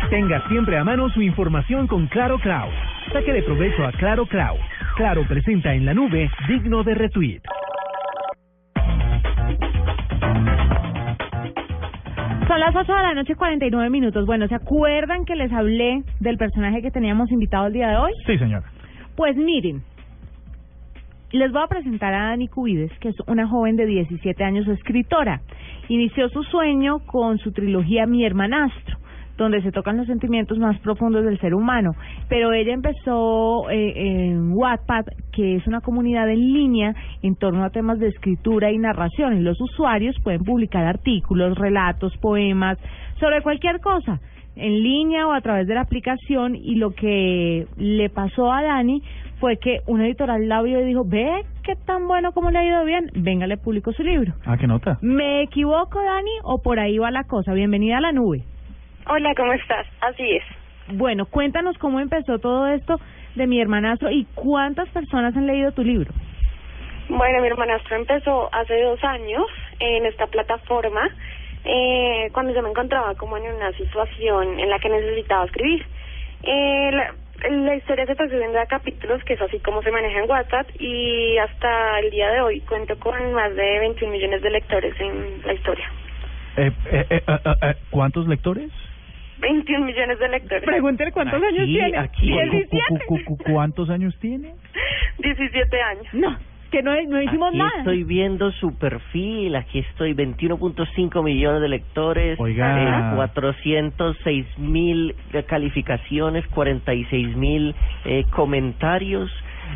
[0.10, 2.74] Tenga siempre a mano su información con Claro Cloud.
[3.14, 4.60] Saque de provecho a Claro Cloud.
[4.96, 7.42] Claro presenta en la nube digno de retweet.
[12.52, 14.26] Son las 8 de la noche, 49 minutos.
[14.26, 18.12] Bueno, ¿se acuerdan que les hablé del personaje que teníamos invitado el día de hoy?
[18.26, 18.66] Sí, señora.
[19.16, 19.82] Pues miren,
[21.32, 25.40] les voy a presentar a Dani Cubides, que es una joven de 17 años, escritora.
[25.88, 28.98] Inició su sueño con su trilogía Mi hermanastro,
[29.42, 31.96] donde se tocan los sentimientos más profundos del ser humano.
[32.30, 37.70] Pero ella empezó eh, en Wattpad, que es una comunidad en línea en torno a
[37.70, 39.38] temas de escritura y narración.
[39.38, 42.78] Y los usuarios pueden publicar artículos, relatos, poemas,
[43.20, 44.20] sobre cualquier cosa
[44.56, 49.02] en línea o a través de la aplicación y lo que le pasó a Dani
[49.40, 52.68] fue que un editorial la vio y dijo, ve qué tan bueno como le ha
[52.68, 54.34] ido bien, venga, le publico su libro.
[54.46, 55.00] Ah, qué nota.
[55.02, 57.54] ¿Me equivoco, Dani, o por ahí va la cosa?
[57.54, 58.44] Bienvenida a la nube.
[59.14, 59.86] Hola, ¿cómo estás?
[60.00, 60.44] Así es.
[60.88, 62.98] Bueno, cuéntanos cómo empezó todo esto
[63.36, 66.14] de mi hermanastro y cuántas personas han leído tu libro.
[67.10, 69.44] Bueno, mi hermanastro empezó hace dos años
[69.80, 71.10] en esta plataforma
[71.66, 75.86] eh, cuando yo me encontraba como en una situación en la que necesitaba escribir.
[76.44, 77.14] Eh, la,
[77.50, 80.70] la historia se está subiendo a capítulos, que es así como se maneja en WhatsApp,
[80.80, 85.42] y hasta el día de hoy cuento con más de 21 millones de lectores en
[85.46, 85.92] la historia.
[86.56, 88.72] Eh, eh, eh, eh, eh, ¿Cuántos lectores?
[89.42, 90.64] 21 millones de lectores.
[90.64, 91.98] Pregúntele cuántos años tiene.
[91.98, 92.68] Aquí, ¿17?
[93.08, 94.54] cu- cu- cu- ¿Cuántos años tiene?
[95.20, 96.06] 17 años.
[96.14, 96.38] No,
[96.72, 97.72] que no, no hicimos Aquí nada.
[97.80, 103.12] estoy viendo su perfil, aquí estoy 21.5 millones de lectores, Oiga.
[103.12, 105.16] eh, 406 mil
[105.48, 107.76] calificaciones, 46 mil
[108.06, 109.30] eh, comentarios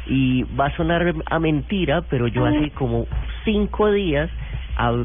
[0.08, 3.08] y va a sonar a mentira, pero yo hace como
[3.44, 4.30] cinco días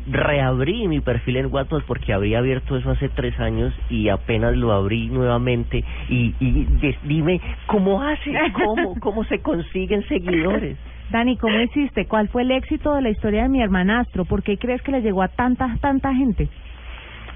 [0.06, 4.72] reabrí mi perfil en WhatsApp porque había abierto eso hace tres años y apenas lo
[4.72, 6.66] abrí nuevamente y, y
[7.04, 10.76] dime cómo hace, cómo, cómo se consiguen seguidores.
[11.10, 12.06] Dani, ¿cómo hiciste?
[12.06, 14.24] ¿Cuál fue el éxito de la historia de mi hermanastro?
[14.24, 16.48] ¿Por qué crees que le llegó a tanta, tanta gente?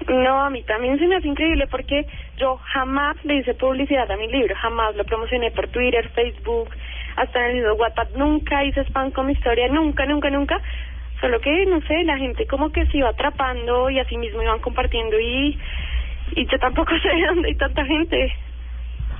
[0.07, 2.05] No, a mí también se me hace increíble porque
[2.37, 6.69] yo jamás le hice publicidad a mi libro, jamás lo promocioné por Twitter, Facebook,
[7.15, 10.61] hasta en el WhatsApp, nunca hice spam con mi historia, nunca, nunca, nunca.
[11.21, 14.59] Solo que, no sé, la gente como que se iba atrapando y así mismo iban
[14.59, 15.57] compartiendo y,
[16.35, 18.33] y yo tampoco sé de dónde hay tanta gente.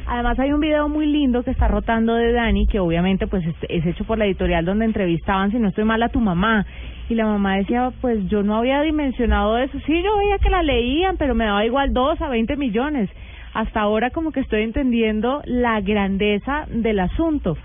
[0.07, 3.55] Además hay un video muy lindo que está rotando de Dani, que obviamente pues es,
[3.69, 6.65] es hecho por la editorial donde entrevistaban, si no estoy mal, a tu mamá.
[7.09, 9.79] Y la mamá decía, pues yo no había dimensionado eso.
[9.85, 13.09] Sí, yo veía que la leían, pero me daba igual 2 a 20 millones.
[13.53, 17.57] Hasta ahora como que estoy entendiendo la grandeza del asunto.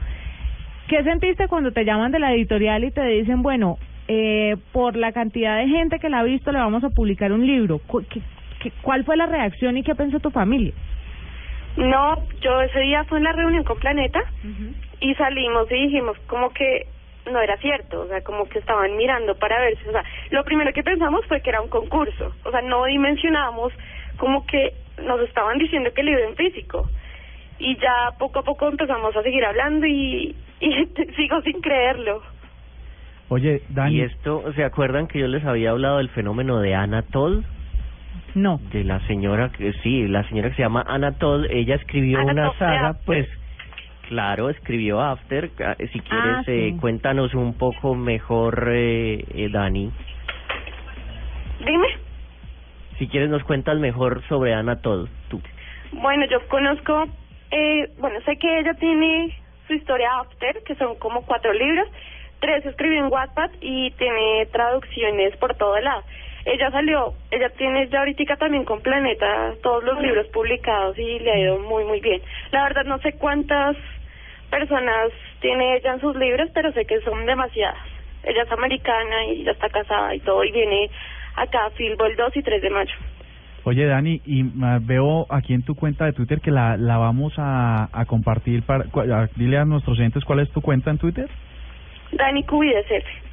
[0.88, 3.76] ¿Qué sentiste cuando te llaman de la editorial y te dicen, bueno,
[4.12, 7.46] eh, por la cantidad de gente que la ha visto le vamos a publicar un
[7.46, 7.80] libro?
[8.10, 8.20] Qué-
[8.60, 10.72] qué- ¿Cuál fue la reacción y qué pensó tu familia?
[11.76, 14.20] No, yo ese día fue en la reunión con Planeta
[15.00, 16.86] y salimos y dijimos como que
[17.30, 20.42] no era cierto, o sea, como que estaban mirando para ver si, o sea, lo
[20.42, 23.72] primero que pensamos fue que era un concurso, o sea, no dimensionábamos
[24.16, 24.72] como que
[25.04, 26.88] nos estaban diciendo que el libro en físico
[27.60, 32.22] y ya poco a poco empezamos a seguir hablando y, y sigo sin creerlo.
[33.30, 33.96] Oye, Dani.
[33.96, 37.44] Y esto, ¿se acuerdan que yo les había hablado del fenómeno de Anatol?
[38.34, 38.58] No.
[38.72, 42.58] De la señora que, sí, la señora que se llama Anatol, ella escribió una Anatol
[42.58, 43.28] saga, pues,
[44.08, 45.48] claro, escribió After.
[45.64, 46.78] Ah, Si quieres, Ah, eh, sí.
[46.80, 49.90] cuéntanos un poco mejor, eh, eh, Dani.
[51.64, 51.86] Dime.
[52.98, 55.40] Si quieres, nos cuentas mejor sobre Anatol, tú.
[55.92, 57.06] Bueno, yo conozco,
[57.52, 59.36] eh, bueno, sé que ella tiene
[59.68, 61.88] su historia After, que son como cuatro libros,
[62.40, 66.02] tres escribió en Wattpad y tiene traducciones por todo lado.
[66.44, 71.30] ella salió, ella tiene ya ahorita también con Planeta todos los libros publicados y le
[71.32, 72.20] ha ido muy, muy bien.
[72.50, 73.76] La verdad no sé cuántas
[74.50, 77.78] personas tiene ella en sus libros, pero sé que son demasiadas.
[78.24, 80.90] Ella es americana y ya está casada y todo, y viene
[81.36, 82.94] acá a Filbo el 2 y 3 de mayo.
[83.64, 87.34] Oye, Dani, y ah, veo aquí en tu cuenta de Twitter que la, la vamos
[87.36, 88.84] a, compartir para...
[88.84, 91.28] a- dile a nuestros oyentes cuál es tu cuenta en Twitter.
[92.12, 92.86] Dani Cubides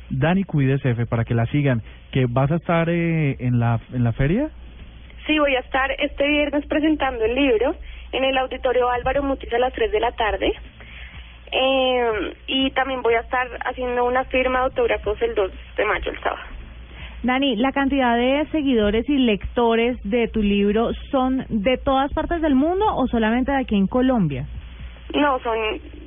[0.09, 1.81] Dani Cuides F, para que la sigan.
[2.11, 4.49] ¿Que vas a estar eh, en, la, en la feria?
[5.25, 7.75] Sí, voy a estar este viernes presentando el libro
[8.13, 10.53] en el auditorio Álvaro Mutis a las 3 de la tarde.
[11.51, 16.11] Eh, y también voy a estar haciendo una firma de autógrafos el 2 de mayo,
[16.11, 16.43] el sábado.
[17.23, 22.55] Dani, la cantidad de seguidores y lectores de tu libro son de todas partes del
[22.55, 24.47] mundo o solamente de aquí en Colombia?
[25.13, 25.57] No, son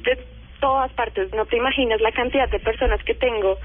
[0.04, 0.18] de
[0.61, 1.33] todas partes.
[1.35, 3.59] No te imaginas la cantidad de personas que tengo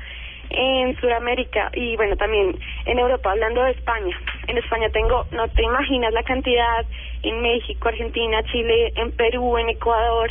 [0.49, 4.17] en Sudamérica y bueno, también en Europa, hablando de España.
[4.47, 6.85] En España tengo, no te imaginas la cantidad
[7.23, 10.29] en México, Argentina, Chile, en Perú, en Ecuador.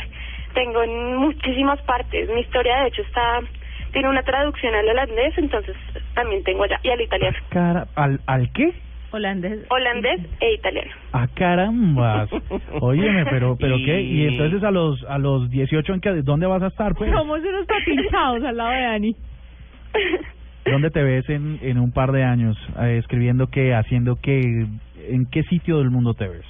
[0.53, 2.29] Tengo en muchísimas partes.
[2.29, 3.41] Mi historia, de hecho, está
[3.95, 5.73] tiene una traducción al holandés, entonces
[6.13, 7.37] también tengo allá, y al italiano.
[7.95, 8.73] ¿al, ¿Al qué?
[9.15, 9.65] Holandés.
[9.69, 10.91] Holandés e italiano.
[11.13, 12.29] ¡Ah, carambas!
[12.81, 14.01] Óyeme, pero, pero ¿qué?
[14.01, 17.11] Y Y- entonces a los a los 18, ¿en qué, ¿dónde vas a estar, pues?
[17.11, 19.15] Somos unos papinchados al lado de Dani.
[20.65, 22.57] ¿Dónde te ves en, en un par de años?
[22.81, 23.73] Eh, ¿Escribiendo qué?
[23.75, 24.39] ¿Haciendo qué?
[25.09, 26.45] ¿En qué sitio del mundo te ves?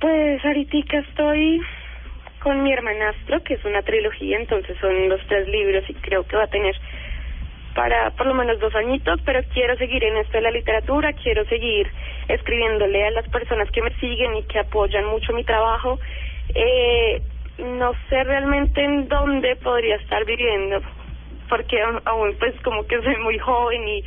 [0.00, 1.60] Pues ahorita estoy
[2.42, 6.36] con mi hermanastro, que es una trilogía, entonces son los tres libros y creo que
[6.36, 6.74] va a tener
[7.74, 11.44] para por lo menos dos añitos, pero quiero seguir en esto de la literatura, quiero
[11.46, 11.90] seguir
[12.28, 15.98] escribiéndole a las personas que me siguen y que apoyan mucho mi trabajo.
[16.54, 17.22] Eh,
[17.58, 20.80] no sé realmente en dónde podría estar viviendo,
[21.48, 24.04] porque aún- pues como que soy muy joven y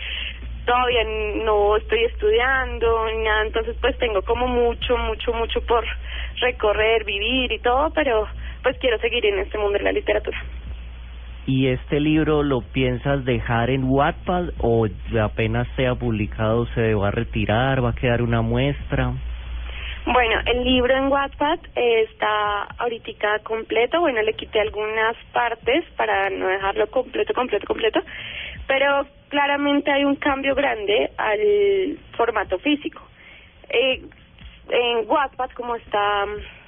[0.66, 1.04] todavía
[1.46, 3.08] no estoy estudiando
[3.48, 5.86] entonces pues tengo como mucho, mucho, mucho por
[6.42, 8.28] recorrer, vivir y todo, pero
[8.64, 10.38] pues quiero seguir en este mundo de la literatura.
[11.48, 14.86] ¿Y este libro lo piensas dejar en Wattpad o
[15.24, 19.14] apenas sea publicado se va a retirar, va a quedar una muestra?
[20.06, 26.48] Bueno, el libro en Wattpad está ahorita completo, bueno, le quité algunas partes para no
[26.48, 28.02] dejarlo completo, completo, completo,
[28.68, 33.02] pero claramente hay un cambio grande al formato físico.
[33.70, 34.02] Eh,
[34.70, 36.26] en Wattpad, como está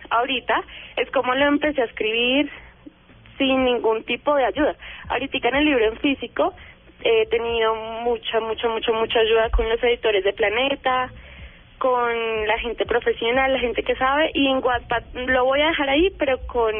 [0.10, 0.64] ahorita,
[0.96, 2.50] es como lo empecé a escribir
[3.40, 4.76] sin ningún tipo de ayuda.
[5.10, 6.54] Ahorita en el libro en físico
[7.02, 7.74] he tenido
[8.04, 11.10] mucha, mucha, mucha, mucha ayuda con los editores de Planeta,
[11.80, 15.90] con la gente profesional, la gente que sabe, y en Wattpad lo voy a dejar
[15.90, 16.76] ahí, pero con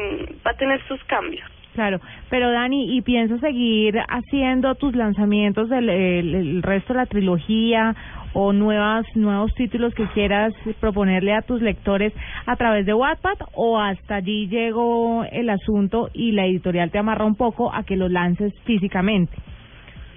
[0.46, 1.48] va a tener sus cambios.
[1.74, 7.06] Claro, pero Dani, ¿y piensas seguir haciendo tus lanzamientos del el, el resto de la
[7.06, 7.94] trilogía
[8.32, 12.12] o nuevas nuevos títulos que quieras proponerle a tus lectores
[12.46, 17.24] a través de Wattpad o hasta allí llegó el asunto y la editorial te amarra
[17.24, 19.36] un poco a que lo lances físicamente?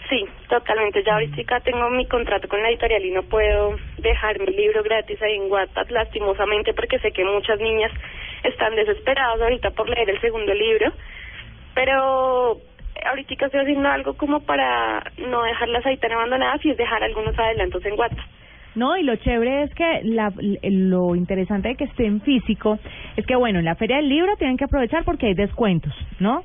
[0.10, 1.04] Sí, totalmente.
[1.04, 5.22] Ya ahorita tengo mi contrato con la editorial y no puedo dejar mi libro gratis
[5.22, 7.92] ahí en Wattpad, lastimosamente, porque sé que muchas niñas
[8.44, 10.92] están desesperadas ahorita por leer el segundo libro.
[11.74, 12.58] Pero
[13.06, 17.38] ahorita estoy haciendo algo como para no dejarlas ahí tan abandonadas y es dejar algunos
[17.38, 18.24] adelantos en Wattpad.
[18.76, 22.80] No, y lo chévere es que la, lo interesante de que esté en físico
[23.16, 26.44] es que, bueno, en la Feria del Libro tienen que aprovechar porque hay descuentos, ¿no?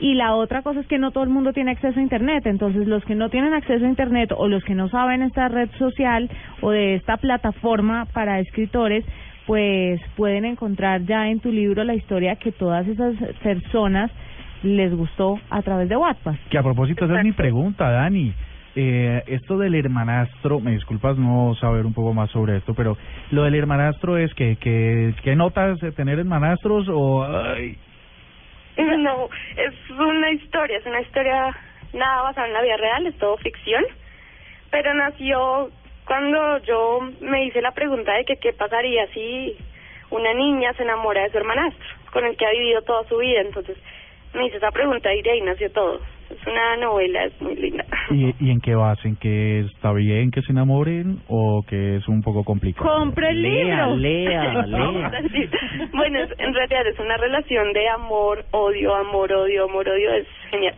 [0.00, 2.88] Y la otra cosa es que no todo el mundo tiene acceso a Internet, entonces
[2.88, 6.28] los que no tienen acceso a Internet o los que no saben esta red social
[6.60, 9.04] o de esta plataforma para escritores,
[9.46, 14.10] pues pueden encontrar ya en tu libro la historia que todas esas personas
[14.64, 16.36] les gustó a través de WhatsApp.
[16.50, 18.32] Que a propósito, esa es mi pregunta, Dani.
[18.76, 22.96] Eh, esto del hermanastro, me disculpas no saber un poco más sobre esto, pero
[23.30, 27.24] lo del hermanastro es que, que, ¿qué notas de tener hermanastros o...?
[27.24, 27.78] Ay,
[28.76, 31.56] No, es una historia, es una historia
[31.92, 33.84] nada basada en la vida real, es todo ficción,
[34.70, 35.70] pero nació
[36.04, 39.56] cuando yo me hice la pregunta de que qué pasaría si
[40.10, 43.40] una niña se enamora de su hermanastro, con el que ha vivido toda su vida,
[43.40, 43.78] entonces
[44.34, 46.00] me hice esa pregunta y de ahí nació todo.
[46.30, 47.84] Es una novela, es muy linda.
[48.10, 48.98] ¿Y, ¿Y en qué vas?
[49.04, 52.86] ¿En que está bien que se enamoren o que es un poco complicado?
[52.88, 53.96] ¡Compre el libro!
[55.92, 60.26] bueno, es- en realidad es una relación de amor, odio, amor, odio, amor, odio, es
[60.50, 60.74] genial.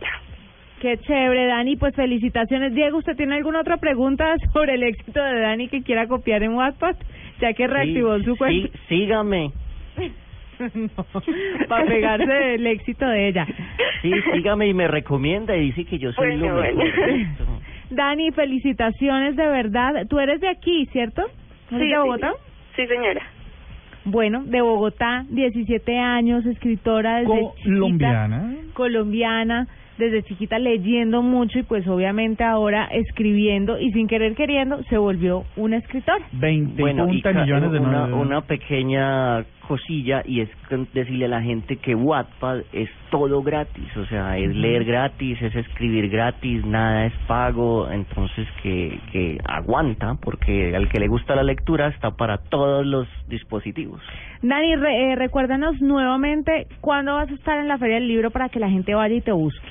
[0.81, 1.75] Qué chévere, Dani.
[1.75, 2.73] Pues felicitaciones.
[2.75, 6.53] Diego, ¿usted tiene alguna otra pregunta sobre el éxito de Dani que quiera copiar en
[6.53, 6.95] WhatsApp?
[7.41, 8.67] Ya que reactivó Sí, su cuenta.
[8.67, 9.51] sí, sígame.
[10.75, 11.05] no,
[11.67, 13.45] para pegarse del éxito de ella.
[14.01, 16.75] Sí, sígame y me recomienda y dice que yo soy Bueno, lo mejor.
[16.75, 17.59] bueno.
[17.89, 20.05] Dani, felicitaciones de verdad.
[20.09, 21.21] Tú eres de aquí, ¿cierto?
[21.71, 21.95] ¿Eres Sí, de sí.
[21.95, 22.33] Bogotá?
[22.75, 23.21] Sí, señora.
[24.05, 27.27] Bueno, de Bogotá, 17 años, escritora desde
[27.63, 28.49] Colombiana.
[28.51, 29.67] chiquita, colombiana,
[29.97, 35.43] desde chiquita leyendo mucho y pues obviamente ahora escribiendo y sin querer queriendo se volvió
[35.55, 36.23] una escritora.
[36.33, 40.49] 20 Bueno, y millones de una, una pequeña cosilla y es
[40.93, 45.53] decirle a la gente que Wattpad es todo gratis, o sea, es leer gratis, es
[45.55, 51.43] escribir gratis, nada es pago, entonces que, que aguanta, porque al que le gusta la
[51.43, 53.99] lectura está para todos los dispositivos.
[54.41, 58.47] Dani, re- eh, recuérdanos nuevamente cuándo vas a estar en la Feria del Libro para
[58.47, 59.67] que la gente vaya y te busque.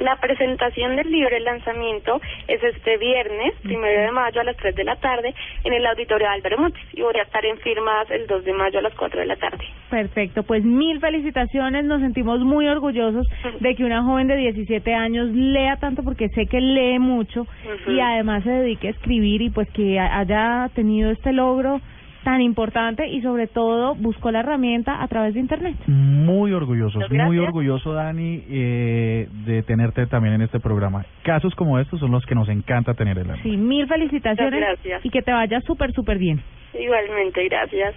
[0.00, 4.74] La presentación del libro, el lanzamiento, es este viernes, primero de mayo a las 3
[4.74, 5.34] de la tarde,
[5.64, 6.82] en el auditorio Álvaro Montes.
[6.92, 9.36] Y voy a estar en firmas el 2 de mayo a las 4 de la
[9.36, 9.64] tarde.
[9.90, 13.26] Perfecto, pues mil felicitaciones, nos sentimos muy orgullosos
[13.60, 17.46] de que una joven de 17 años lea tanto porque sé que lee mucho
[17.86, 21.80] y además se dedique a escribir y pues que ha- haya tenido este logro
[22.24, 25.76] tan importante y sobre todo buscó la herramienta a través de internet.
[25.86, 31.04] Muy orgullosos, Muchas muy orgulloso, Dani, eh, de tenerte también en este programa.
[31.22, 35.04] Casos como estos son los que nos encanta tener en la Sí, mil felicitaciones gracias.
[35.04, 36.40] y que te vaya súper, súper bien.
[36.72, 37.94] Igualmente, gracias.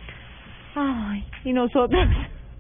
[0.76, 2.08] Ay, y nosotros.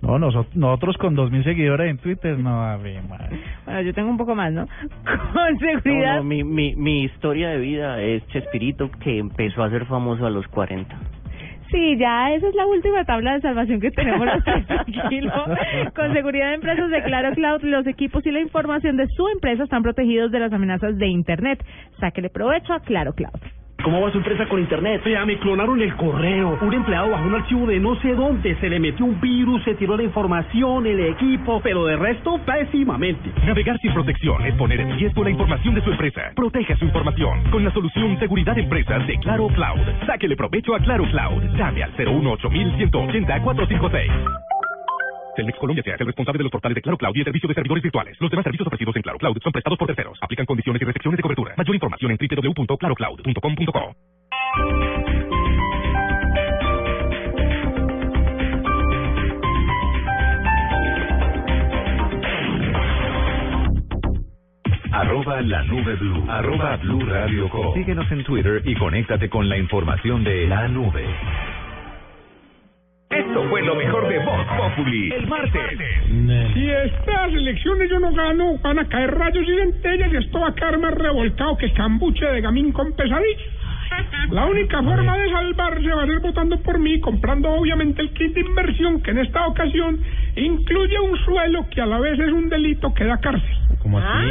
[0.02, 3.40] No, nosotros, nosotros con dos mil seguidores en Twitter, no, a madre.
[3.66, 4.66] Bueno, yo tengo un poco más, ¿no?
[5.34, 6.18] Con seguridad.
[6.18, 10.26] No, no, mi, mi, mi historia de vida es Chespirito, que empezó a ser famoso
[10.26, 10.96] a los 40.
[11.72, 15.32] Sí, ya esa es la última tabla de salvación que tenemos los tres, tranquilo.
[15.96, 19.64] Con seguridad de empresas de Claro Cloud, los equipos y la información de su empresa
[19.64, 21.64] están protegidos de las amenazas de Internet.
[22.00, 23.40] Sáquele provecho a Claro Cloud.
[23.84, 25.02] ¿Cómo va su empresa con internet?
[25.06, 26.58] Ya me clonaron el correo.
[26.62, 29.76] Un empleado bajó un archivo de no sé dónde, se le metió un virus, se
[29.76, 33.32] tiró la información, el equipo, pero de resto pésimamente.
[33.46, 36.32] Navegar sin protección es poner en riesgo la información de su empresa.
[36.36, 39.80] Proteja su información con la solución Seguridad Empresas de Claro Cloud.
[40.06, 41.44] Sáquele provecho a Claro Cloud.
[41.56, 44.12] Llame al 018 180 456.
[45.38, 47.48] Telmex Colombia se hace el responsable de los portales de Claro Cloud y el servicio
[47.48, 48.18] de servidores virtuales.
[48.20, 50.18] Los demás servicios ofrecidos en Claro Cloud son prestados por terceros.
[50.20, 51.54] Aplican condiciones y restricciones de cobertura.
[51.56, 53.96] Mayor información en www.clarocloud.com.co.
[64.92, 66.26] Arroba la nube blue.
[66.28, 67.76] Arroba blue radio com.
[67.76, 71.06] Síguenos en Twitter y conéctate con la información de la nube.
[73.10, 75.12] Esto fue lo mejor de Voz Populi.
[75.14, 75.80] El martes.
[76.54, 80.50] Si estas elecciones yo no gano, van a caer rayos y centellas y esto va
[80.50, 83.38] a quedar más revolcado que cambuche de gamín con pesadilla.
[84.32, 88.34] La única forma de salvarse va a ser votando por mí, comprando obviamente el kit
[88.34, 90.00] de inversión que en esta ocasión
[90.36, 93.58] incluye un suelo que a la vez es un delito que da cárcel.
[93.82, 94.28] ¿Cómo así?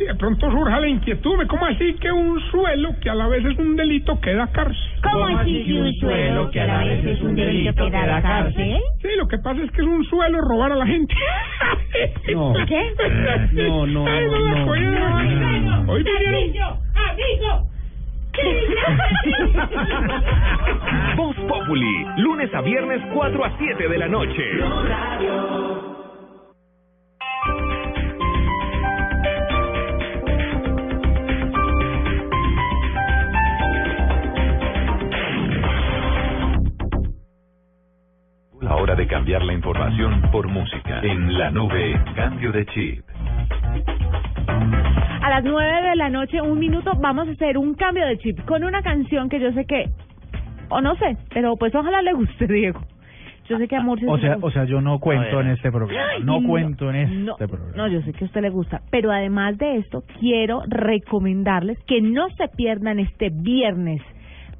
[0.00, 3.44] Y de pronto surja la inquietud, ¿cómo así que un suelo que a la vez
[3.44, 4.80] es un delito que da cárcel?
[5.02, 8.78] ¿Cómo así que un suelo que a la vez es un delito que da cárcel?
[9.02, 11.14] Sí, lo que pasa es que es un suelo robar a la gente.
[12.32, 12.52] No.
[12.66, 12.92] ¿Qué?
[13.52, 14.90] No, no, no, no, joya.
[14.90, 15.92] no.
[15.92, 16.78] Hoy vinieron...
[16.94, 17.67] ¡Amigo!
[21.16, 24.44] Voz Populi, lunes a viernes 4 a 7 de la noche.
[38.60, 41.00] La hora de cambiar la información por música.
[41.02, 43.02] En la nube, cambio de chip.
[45.28, 48.40] A las nueve de la noche, un minuto, vamos a hacer un cambio de chip
[48.46, 49.90] con una canción que yo sé que,
[50.70, 52.80] o no sé, pero pues ojalá le guste, Diego.
[53.46, 54.46] Yo sé que a Murcia O sea, le gusta.
[54.46, 56.02] o sea, yo no cuento en este programa.
[56.24, 57.72] No no, cuento en este no, programa.
[57.76, 62.00] No, yo sé que a usted le gusta, pero además de esto, quiero recomendarles que
[62.00, 64.00] no se pierdan este viernes,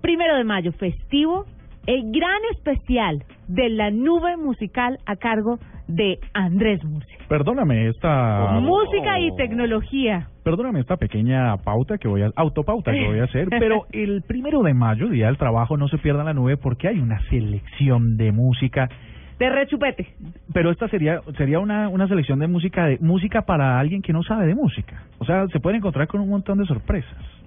[0.03, 1.47] primero de mayo, festivo,
[1.89, 5.59] el gran especial de la nube musical a cargo
[5.89, 7.17] de Andrés Murcia.
[7.31, 10.29] Perdóname esta Música y tecnología.
[10.45, 14.63] Perdóname esta pequeña pauta que voy a autopauta que voy a hacer, pero el primero
[14.63, 18.33] de mayo, día del trabajo, no se pierdan la nube porque hay una selección de
[18.33, 18.91] música.
[19.39, 20.09] De rechupete.
[20.53, 24.23] Pero esta sería sería una una selección de música de música para alguien que no
[24.23, 25.05] sabe de música.
[25.21, 27.38] O sea, se pueden encontrar con un montón de sorpresas.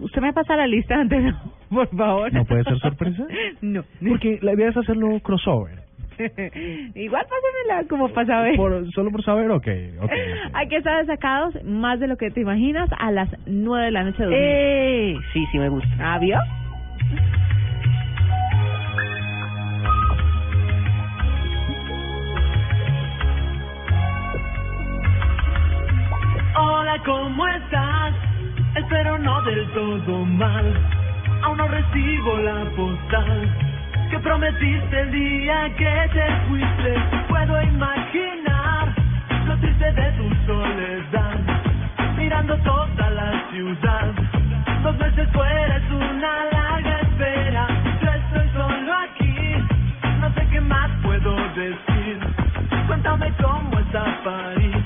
[0.00, 1.34] Usted me pasa la lista antes,
[1.70, 2.32] por favor.
[2.32, 3.26] ¿No puede ser sorpresa?
[3.60, 3.82] No.
[4.08, 5.78] Porque la idea es hacerlo crossover.
[6.94, 8.56] Igual pásamela como para saber.
[8.56, 9.68] Por, solo por saber, ok,
[10.02, 10.12] ok.
[10.52, 14.02] Hay que estar sacados más de lo que te imaginas a las nueve de la
[14.04, 14.24] noche.
[14.26, 15.16] de ¡Eh!
[15.32, 15.88] Sí, sí me gusta.
[16.00, 16.38] ¿Ah, vio?
[26.56, 28.14] Hola, ¿cómo estás?
[28.86, 30.64] Pero no del todo mal.
[31.42, 33.48] Aún no recibo la postal
[34.08, 36.94] que prometiste el día que te fuiste.
[37.28, 38.94] Puedo imaginar
[39.46, 41.40] lo triste de tu soledad,
[42.16, 44.12] mirando toda la ciudad.
[44.84, 47.66] Dos meses fuera es una larga espera.
[48.00, 49.54] Yo estoy solo aquí,
[50.20, 52.18] no sé qué más puedo decir.
[52.86, 54.76] Cuéntame cómo está París.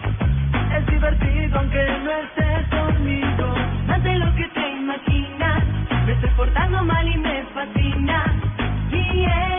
[0.79, 2.02] Es divertido aunque
[6.23, 8.41] estoy portando mal y me fascina.
[8.91, 9.52] Yeah,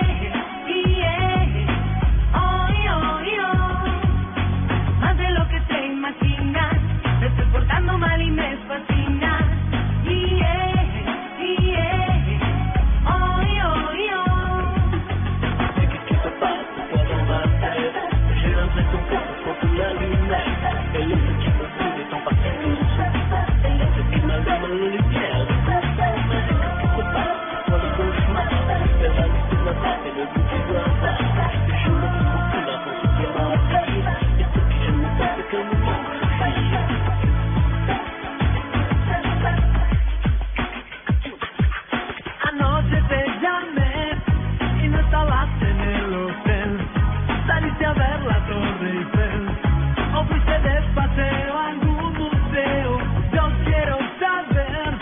[51.22, 52.98] a algún museo.
[53.34, 54.98] Yo quiero saber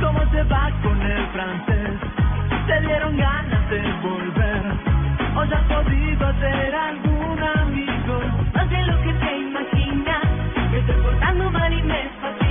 [0.00, 1.90] cómo te va con el francés.
[2.66, 4.62] ¿Te dieron ganas de volver
[5.36, 8.20] o ya has podido hacer algún amigo?
[8.54, 10.22] Más de lo que te imaginas,
[10.70, 12.41] me estoy portando mal y me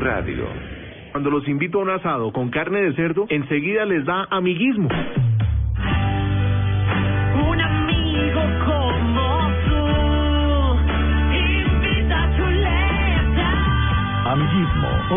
[0.00, 0.44] Radio.
[1.12, 4.88] Cuando los invito a un asado con carne de cerdo, enseguida les da amiguismo.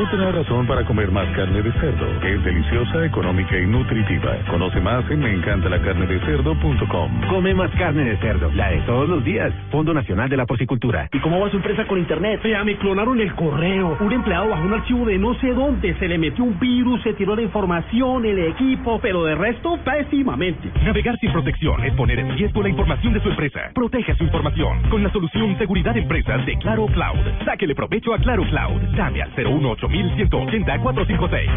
[0.01, 2.07] Otra razón para comer más carne de cerdo.
[2.23, 4.35] Es deliciosa, económica y nutritiva.
[4.49, 7.21] Conoce más en meencantalacarnedecerdo.com.
[7.29, 9.53] Come más carne de cerdo, la de todos los días.
[9.69, 11.07] Fondo Nacional de la Porcicultura.
[11.13, 12.41] ¿Y cómo va su empresa con internet?
[12.43, 13.95] Vea, me clonaron el correo.
[13.99, 15.93] Un empleado bajó un archivo de no sé dónde.
[15.99, 20.71] Se le metió un virus, se tiró la información, el equipo, pero de resto, pésimamente.
[20.83, 23.69] Navegar sin protección es poner en riesgo la información de su empresa.
[23.75, 27.19] Proteja su información con la solución Seguridad Empresas de Claro Cloud.
[27.45, 28.81] Sáquele provecho a Claro Cloud.
[28.95, 31.49] Llame al 018 180 456.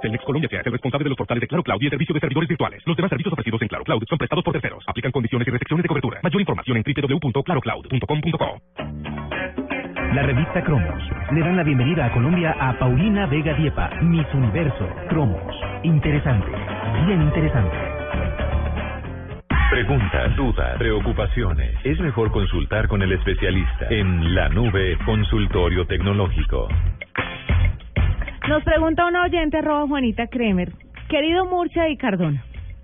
[0.00, 2.20] Telmex Colombia sea el responsable de los portales de Claro Cloud y el servicio de
[2.20, 2.82] servidores virtuales.
[2.86, 4.84] Los demás servicios ofrecidos en Claro Cloud son prestados por terceros.
[4.86, 6.20] Aplican condiciones y restricciones de cobertura.
[6.22, 8.60] Mayor información en www.clarocloud.com.co.
[10.14, 11.02] La revista Cromos
[11.32, 14.88] le dan la bienvenida a Colombia a Paulina Vega Diepa, Miss Universo.
[15.08, 15.54] Cromos.
[15.82, 16.50] Interesante.
[17.06, 17.87] Bien interesante.
[19.70, 21.74] Preguntas, dudas, preocupaciones.
[21.84, 26.68] Es mejor consultar con el especialista en la nube consultorio tecnológico.
[28.48, 30.72] Nos pregunta una oyente, arroba Juanita Kremer.
[31.08, 32.42] Querido Murcia y Cardona,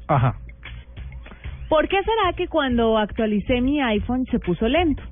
[0.09, 0.35] Ajá.
[1.68, 5.03] ¿por qué será que cuando actualicé mi iPhone se puso lento?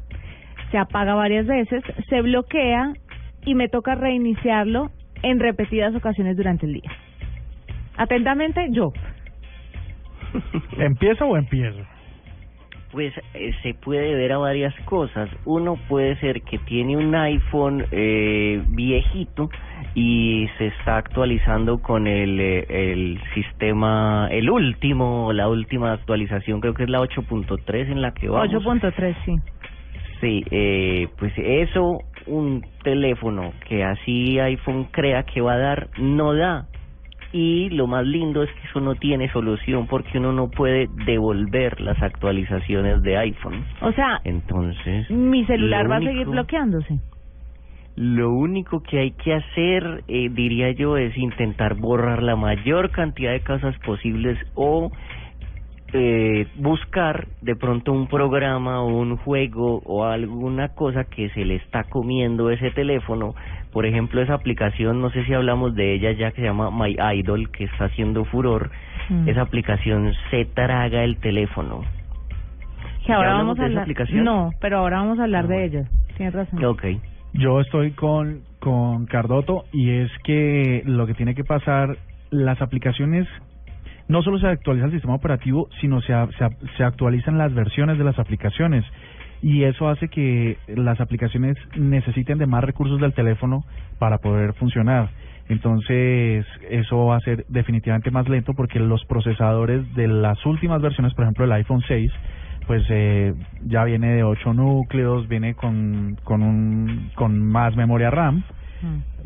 [0.73, 2.95] se apaga varias veces, se bloquea
[3.45, 4.91] y me toca reiniciarlo
[5.23, 6.91] en repetidas ocasiones durante el día.
[7.97, 8.93] Atentamente, yo.
[10.79, 11.79] ¿Empieza o empiezo?
[12.91, 15.31] Pues eh, se puede ver a varias cosas.
[15.47, 19.49] Uno puede ser que tiene un iPhone eh, viejito
[19.95, 26.75] y se está actualizando con el, eh, el sistema, el último, la última actualización, creo
[26.75, 28.63] que es la 8.3 en la que vamos.
[28.63, 29.37] 8.3, sí.
[30.23, 36.35] Sí, eh, pues eso, un teléfono que así iPhone crea que va a dar, no
[36.35, 36.69] da.
[37.33, 41.81] Y lo más lindo es que eso no tiene solución porque uno no puede devolver
[41.81, 43.65] las actualizaciones de iPhone.
[43.81, 46.99] O sea, Entonces, mi celular va a seguir bloqueándose.
[47.97, 53.33] Lo único que hay que hacer, eh, diría yo, es intentar borrar la mayor cantidad
[53.33, 54.91] de cosas posibles o
[55.93, 61.57] eh, buscar de pronto un programa o un juego o alguna cosa que se le
[61.57, 63.35] está comiendo ese teléfono.
[63.73, 66.97] Por ejemplo, esa aplicación, no sé si hablamos de ella ya, que se llama My
[67.19, 68.71] Idol, que está haciendo furor.
[69.09, 69.29] Mm.
[69.29, 71.83] Esa aplicación se traga el teléfono.
[73.05, 73.83] Que ahora ¿Ya vamos a de esa hablar.
[73.83, 74.25] aplicación?
[74.25, 75.85] No, pero ahora vamos a hablar de ella.
[76.17, 76.65] Tienes razón.
[76.65, 76.85] Ok.
[77.35, 81.97] Yo estoy con, con Cardoto y es que lo que tiene que pasar,
[82.31, 83.27] las aplicaciones,
[84.09, 88.05] no solo se actualiza el sistema operativo, sino se, se, se actualizan las versiones de
[88.05, 88.85] las aplicaciones.
[89.43, 93.65] Y eso hace que las aplicaciones necesiten de más recursos del teléfono
[93.99, 95.11] para poder funcionar.
[95.49, 101.13] Entonces, eso va a ser definitivamente más lento porque los procesadores de las últimas versiones,
[101.15, 102.11] por ejemplo el iPhone 6,
[102.67, 103.35] pues eh,
[103.67, 108.45] ya viene de 8 núcleos, viene con, con, un, con más memoria RAM.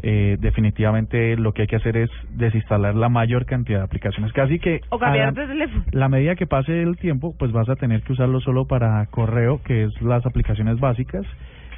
[0.02, 4.32] Eh, definitivamente lo que hay que hacer es desinstalar la mayor cantidad de aplicaciones.
[4.32, 5.84] Casi que O cambiar de teléfono.
[5.92, 9.62] la medida que pase el tiempo, pues vas a tener que usarlo solo para correo,
[9.62, 11.26] que es las aplicaciones básicas,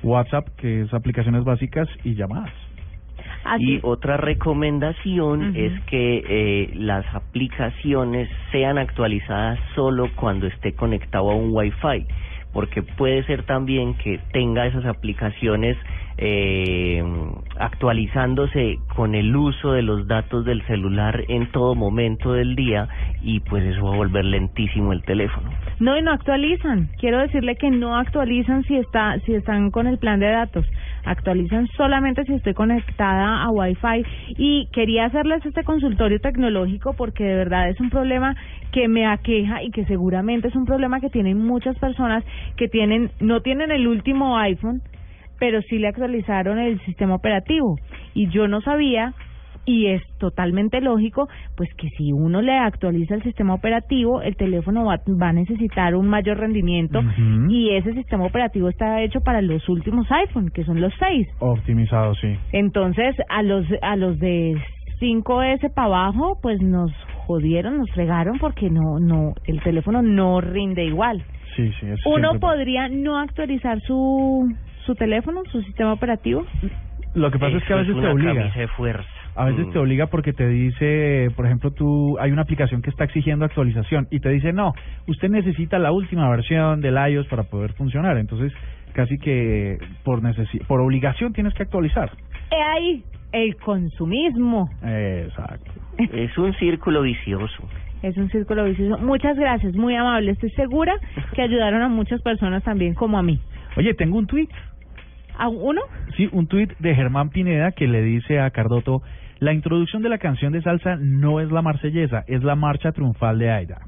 [0.02, 2.52] WhatsApp, que es aplicaciones básicas y llamadas.
[3.58, 11.34] Y otra recomendación es que eh, las aplicaciones sean actualizadas solo cuando esté conectado a
[11.34, 12.06] un Wi-Fi,
[12.52, 15.76] porque puede ser también que tenga esas aplicaciones
[16.18, 17.02] eh,
[17.58, 22.88] actualizándose con el uso de los datos del celular en todo momento del día
[23.22, 25.50] y pues eso va a volver lentísimo el teléfono.
[25.80, 26.88] No, y no actualizan.
[26.98, 30.66] Quiero decirle que no actualizan si está si están con el plan de datos.
[31.04, 34.04] Actualizan solamente si estoy conectada a Wi-Fi.
[34.36, 38.36] Y quería hacerles este consultorio tecnológico porque de verdad es un problema
[38.72, 42.24] que me aqueja y que seguramente es un problema que tienen muchas personas
[42.56, 44.82] que tienen no tienen el último iPhone,
[45.38, 47.76] pero sí le actualizaron el sistema operativo.
[48.14, 49.14] Y yo no sabía
[49.64, 54.86] y es totalmente lógico, pues que si uno le actualiza el sistema operativo, el teléfono
[54.86, 57.02] va, va a necesitar un mayor rendimiento
[57.50, 61.28] y ese sistema operativo está hecho para los últimos iPhone, que son los 6.
[61.40, 62.34] Optimizado, sí.
[62.52, 64.56] Entonces, a los a los de
[65.00, 66.90] 5S para abajo, pues nos
[67.26, 71.22] jodieron, nos fregaron porque no no el teléfono no rinde igual.
[71.56, 71.86] Sí, sí.
[71.86, 74.50] eso Uno siempre- podría no actualizar su
[74.88, 76.44] su teléfono, su sistema operativo.
[77.14, 78.52] Lo que pasa es que a Eso veces te una obliga.
[78.56, 79.08] de fuerza.
[79.36, 79.70] A veces Mm.
[79.72, 84.08] te obliga porque te dice, por ejemplo, tú hay una aplicación que está exigiendo actualización
[84.10, 84.72] y te dice, no,
[85.06, 88.16] usted necesita la última versión del iOS para poder funcionar.
[88.18, 88.52] Entonces,
[88.94, 92.10] casi que por necesi por obligación tienes que actualizar.
[92.50, 94.68] He ahí el consumismo.
[94.82, 95.70] Exacto.
[95.98, 97.62] Es un círculo vicioso.
[98.02, 98.98] Es un círculo vicioso.
[99.02, 100.32] Muchas gracias, muy amable.
[100.32, 100.94] Estoy segura
[101.34, 103.38] que ayudaron a muchas personas también como a mí.
[103.76, 104.48] Oye, tengo un tweet.
[105.38, 105.80] ¿A uno?
[106.16, 109.02] Sí, un tuit de Germán Pineda que le dice a Cardoto,
[109.38, 113.38] la introducción de la canción de salsa no es la marsellesa, es la marcha triunfal
[113.38, 113.82] de Aida.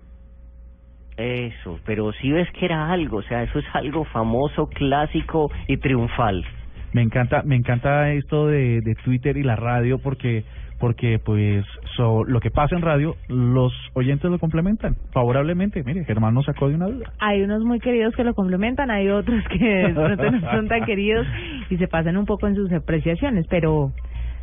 [1.16, 5.76] Eso, pero si ves que era algo, o sea, eso es algo famoso, clásico y
[5.76, 6.44] triunfal.
[6.92, 10.44] Me encanta, me encanta esto de, de Twitter y la radio porque
[10.80, 11.64] porque pues
[11.94, 15.84] so, lo que pasa en radio los oyentes lo complementan favorablemente.
[15.84, 17.12] Mire, Germán nos sacó de una duda.
[17.20, 21.26] Hay unos muy queridos que lo complementan, hay otros que no son tan queridos
[21.68, 23.92] y se pasan un poco en sus apreciaciones, pero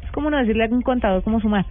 [0.06, 1.66] es como no decirle a un contador cómo sumar.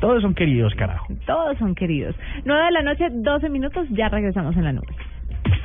[0.00, 1.12] Todos son queridos, carajo.
[1.26, 2.16] Todos son queridos.
[2.44, 4.86] 9 de la noche, 12 minutos, ya regresamos en la nube.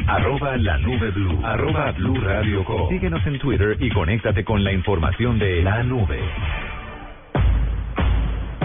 [0.07, 1.39] Arroba la nube blue.
[1.43, 2.89] Arroba blue radio com.
[2.89, 6.19] Síguenos en Twitter y conéctate con la información de la nube.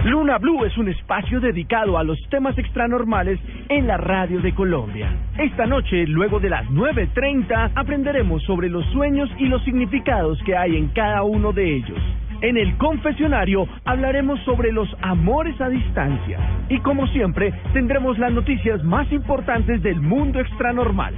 [0.05, 3.39] Luna Blue es un espacio dedicado a los temas extranormales
[3.69, 5.13] en la radio de Colombia.
[5.37, 10.77] Esta noche, luego de las 9.30, aprenderemos sobre los sueños y los significados que hay
[10.77, 11.99] en cada uno de ellos.
[12.41, 16.39] En el confesionario hablaremos sobre los amores a distancia.
[16.69, 21.15] Y como siempre, tendremos las noticias más importantes del mundo extranormal.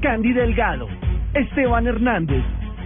[0.00, 0.86] Candy Delgado,
[1.34, 2.44] Esteban Hernández,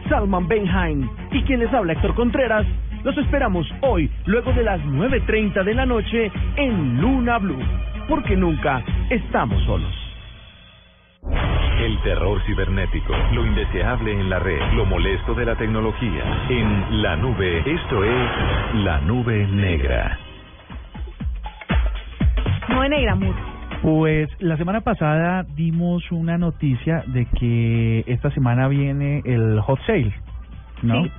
[0.09, 2.67] Salman Benhaim y quien les habla Héctor Contreras.
[3.03, 7.63] Los esperamos hoy, luego de las 9.30 de la noche, en Luna Blue,
[8.09, 10.04] porque nunca estamos solos.
[11.31, 16.23] El terror cibernético, lo indeseable en la red, lo molesto de la tecnología.
[16.51, 20.19] En la nube, esto es La Nube Negra.
[22.69, 23.35] Nube negra, Mur.
[23.83, 30.13] Pues la semana pasada dimos una noticia de que esta semana viene el hot sale,
[30.83, 31.05] ¿no?
[31.05, 31.11] Sí.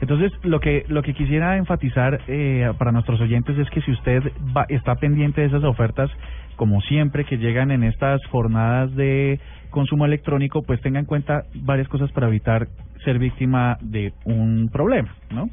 [0.00, 4.22] Entonces, lo que lo que quisiera enfatizar eh, para nuestros oyentes es que si usted
[4.56, 6.10] va, está pendiente de esas ofertas,
[6.56, 9.40] como siempre que llegan en estas jornadas de
[9.74, 12.68] consumo electrónico, pues tenga en cuenta varias cosas para evitar
[13.04, 15.50] ser víctima de un problema, ¿no?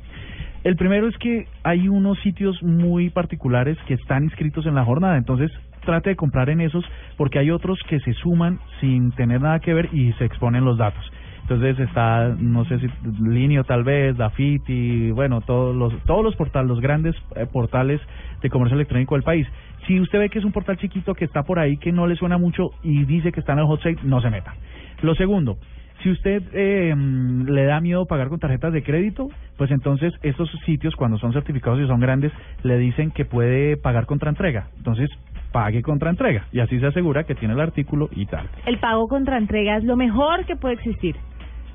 [0.64, 5.18] El primero es que hay unos sitios muy particulares que están inscritos en la jornada,
[5.18, 5.52] entonces
[5.84, 6.86] trate de comprar en esos
[7.18, 10.78] porque hay otros que se suman sin tener nada que ver y se exponen los
[10.78, 11.04] datos.
[11.42, 12.88] Entonces está, no sé si
[13.28, 18.00] Linio tal vez, Dafiti, bueno, todos los todos los portales, los grandes eh, portales
[18.44, 19.48] de comercio electrónico del país.
[19.88, 22.16] Si usted ve que es un portal chiquito que está por ahí que no le
[22.16, 24.54] suena mucho y dice que está en el hot sale, no se meta.
[25.02, 25.58] Lo segundo,
[26.04, 30.96] si usted eh, le da miedo pagar con tarjetas de crédito, pues entonces estos sitios
[30.96, 32.32] cuando son certificados y son grandes
[32.64, 34.68] le dicen que puede pagar contra entrega.
[34.78, 35.10] Entonces
[35.52, 38.48] pague contra entrega y así se asegura que tiene el artículo y tal.
[38.66, 41.16] El pago contra entrega es lo mejor que puede existir.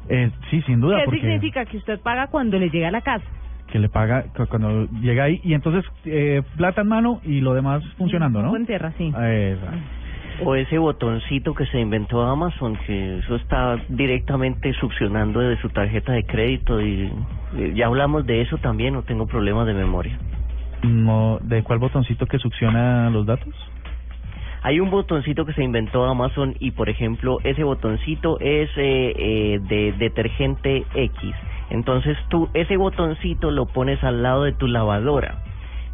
[0.08, 1.64] Eh, sí, sin duda, ¿Qué porque significa?
[1.64, 3.26] Que usted paga cuando le llega a la casa.
[3.70, 7.54] Que le paga cu- cuando llega ahí y entonces eh, plata en mano y lo
[7.54, 8.50] demás funcionando, ¿no?
[8.50, 9.06] Buen tierra, sí.
[9.08, 9.76] Exacto.
[10.44, 16.12] O ese botoncito que se inventó Amazon, que eso está directamente succionando de su tarjeta
[16.12, 17.10] de crédito y
[17.56, 20.18] eh, ya hablamos de eso también, no tengo problemas de memoria.
[20.82, 23.54] No, ¿De cuál botoncito que succiona los datos?
[24.62, 29.58] Hay un botoncito que se inventó Amazon y, por ejemplo, ese botoncito es eh, eh,
[29.62, 31.34] de detergente X.
[31.70, 35.42] Entonces tú ese botoncito lo pones al lado de tu lavadora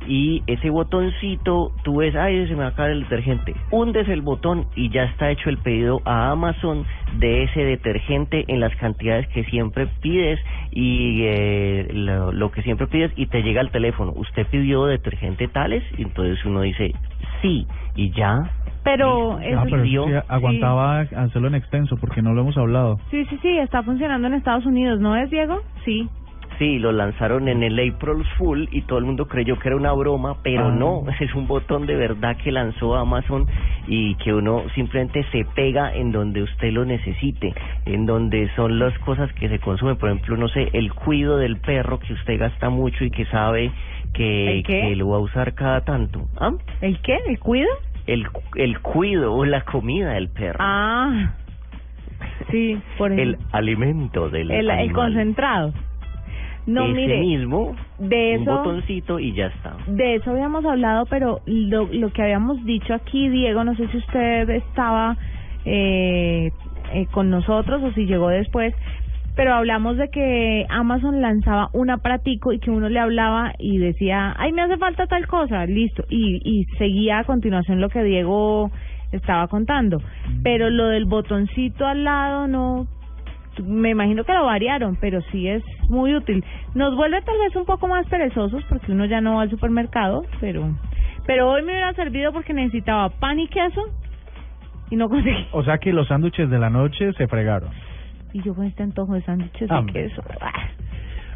[0.06, 3.54] y ese botoncito tú ves, ay, se me va a acabar el detergente.
[3.70, 6.84] Hundes el botón y ya está hecho el pedido a Amazon
[7.18, 12.86] de ese detergente en las cantidades que siempre pides y eh, lo, lo que siempre
[12.86, 14.12] pides y te llega al teléfono.
[14.16, 15.84] ¿Usted pidió detergente tales?
[15.96, 16.92] Y entonces uno dice,
[17.40, 18.50] sí, y ya.
[18.84, 22.56] Pero Listo, eso Ah, pero es que aguantaba hacerlo en extenso porque no lo hemos
[22.56, 22.98] hablado.
[23.10, 25.60] Sí, sí, sí, está funcionando en Estados Unidos, ¿no es, Diego?
[25.84, 26.08] Sí.
[26.58, 29.92] Sí, lo lanzaron en el April Fool y todo el mundo creyó que era una
[29.92, 30.70] broma, pero Ah.
[30.70, 33.46] no, es un botón de verdad que lanzó Amazon
[33.88, 37.54] y que uno simplemente se pega en donde usted lo necesite,
[37.86, 41.56] en donde son las cosas que se consumen, por ejemplo, no sé, el cuido del
[41.56, 43.72] perro que usted gasta mucho y que sabe
[44.12, 44.80] que, ¿El qué?
[44.82, 46.26] que lo va a usar cada tanto.
[46.38, 46.50] ¿Ah?
[46.80, 47.16] ¿El qué?
[47.26, 47.68] ¿El cuido?
[48.06, 48.26] El,
[48.56, 50.58] el cuido o la comida del perro.
[50.60, 51.34] Ah,
[52.50, 53.46] sí, por el ejemplo.
[53.52, 55.72] alimento del El, el concentrado.
[56.64, 59.76] No, Ese mire, mismo, de un eso- botoncito y ya está.
[59.86, 63.96] de eso habíamos hablado, pero lo, lo que habíamos dicho aquí, Diego, no sé si
[63.96, 65.16] usted estaba
[65.64, 66.52] eh,
[66.92, 68.74] eh, con nosotros o si llegó después,
[69.34, 74.34] pero hablamos de que Amazon lanzaba un aparatico y que uno le hablaba y decía,
[74.36, 78.70] ay, me hace falta tal cosa, listo, y, y seguía a continuación lo que Diego
[79.12, 80.02] estaba contando.
[80.42, 82.86] Pero lo del botoncito al lado no,
[83.60, 86.44] me imagino que lo variaron, pero sí es muy útil.
[86.74, 90.24] Nos vuelve tal vez un poco más perezosos porque uno ya no va al supermercado,
[90.40, 90.70] pero
[91.26, 93.82] pero hoy me hubiera servido porque necesitaba pan y queso
[94.90, 95.46] y no conseguí.
[95.52, 97.70] O sea que los sándwiches de la noche se fregaron.
[98.32, 100.22] Y yo con este antojo de sándwiches Ah, de queso.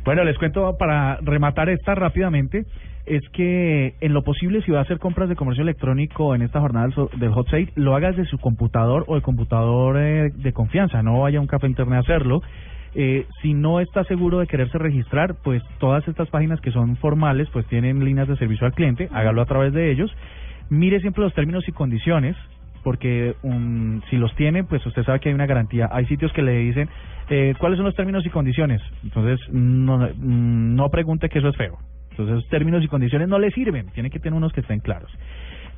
[0.05, 2.65] Bueno, les cuento para rematar esta rápidamente,
[3.07, 6.61] es que en lo posible si va a hacer compras de comercio electrónico en esta
[6.61, 11.03] jornada del hot sale, lo haga desde su computador o el computador eh, de confianza,
[11.03, 12.43] no vaya a un café internet a hacerlo.
[12.95, 17.49] Eh, si no está seguro de quererse registrar, pues todas estas páginas que son formales,
[17.53, 20.11] pues tienen líneas de servicio al cliente, hágalo a través de ellos.
[20.71, 22.37] Mire siempre los términos y condiciones,
[22.87, 25.89] porque um, si los tiene, pues usted sabe que hay una garantía.
[25.91, 26.89] Hay sitios que le dicen
[27.29, 28.81] eh, cuáles son los términos y condiciones.
[29.03, 31.79] Entonces, no, pregunte que eso es feo.
[32.13, 33.89] Entonces, términos y condiciones no le sirven.
[33.89, 35.11] Tiene que tener unos que estén claros.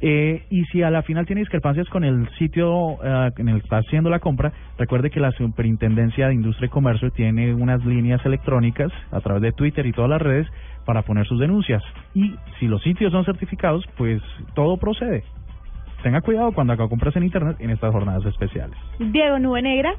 [0.02, 3.64] Eh, y si a la final tiene discrepancias con el sitio eh, en el que
[3.64, 8.20] está haciendo la compra, recuerde que la Superintendencia de Industria y Comercio tiene unas líneas
[8.26, 10.46] electrónicas a través de Twitter y todas las redes
[10.84, 11.82] para poner sus denuncias.
[12.12, 14.20] Y si los sitios son certificados, pues
[14.54, 15.24] todo procede.
[16.02, 18.76] Tenga cuidado cuando haga compras en Internet en estas jornadas especiales.
[18.98, 19.94] Diego Nube Negra.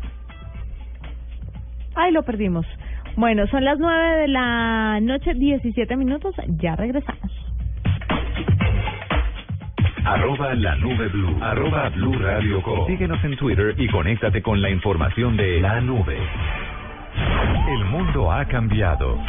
[1.95, 2.65] Ay, lo perdimos.
[3.15, 6.35] Bueno, son las nueve de la noche, 17 minutos.
[6.59, 7.31] Ya regresamos.
[10.05, 11.37] Arroba la nube blue.
[11.41, 12.87] Arroba blue radio com.
[12.87, 16.17] Síguenos en Twitter y conéctate con la información de la nube.
[17.67, 19.19] El mundo ha cambiado.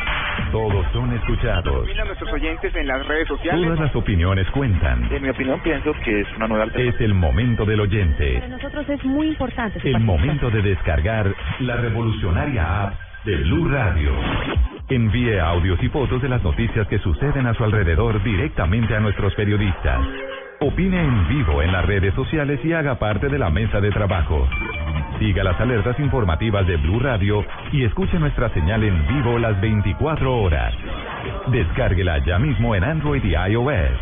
[0.53, 1.88] Todos son escuchados.
[2.01, 3.62] A nuestros oyentes en las redes sociales.
[3.62, 5.09] Todas las opiniones cuentan.
[5.12, 6.97] En mi opinión, pienso que es una nueva alternativa.
[6.97, 8.34] Es el momento del oyente.
[8.34, 9.80] Para nosotros es muy importante.
[9.84, 14.12] El momento de descargar la revolucionaria app de Blue Radio.
[14.88, 19.34] Envíe audios y fotos de las noticias que suceden a su alrededor directamente a nuestros
[19.34, 20.01] periodistas.
[20.61, 24.49] Opine en vivo en las redes sociales y haga parte de la mesa de trabajo.
[25.21, 30.35] Siga las alertas informativas de Blue Radio y escuche nuestra señal en vivo las 24
[30.35, 30.75] horas.
[31.49, 34.01] Descárguela ya mismo en Android y iOS.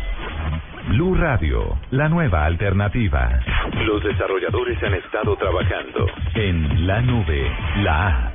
[0.87, 3.37] Blue Radio, la nueva alternativa.
[3.85, 7.51] Los desarrolladores han estado trabajando en la nube,
[7.83, 8.33] la app.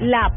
[0.00, 0.32] Lab.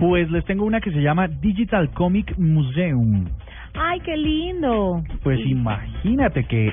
[0.00, 3.26] Pues les tengo una que se llama Digital Comic Museum.
[3.74, 5.02] Ay, qué lindo.
[5.22, 6.72] Pues imagínate que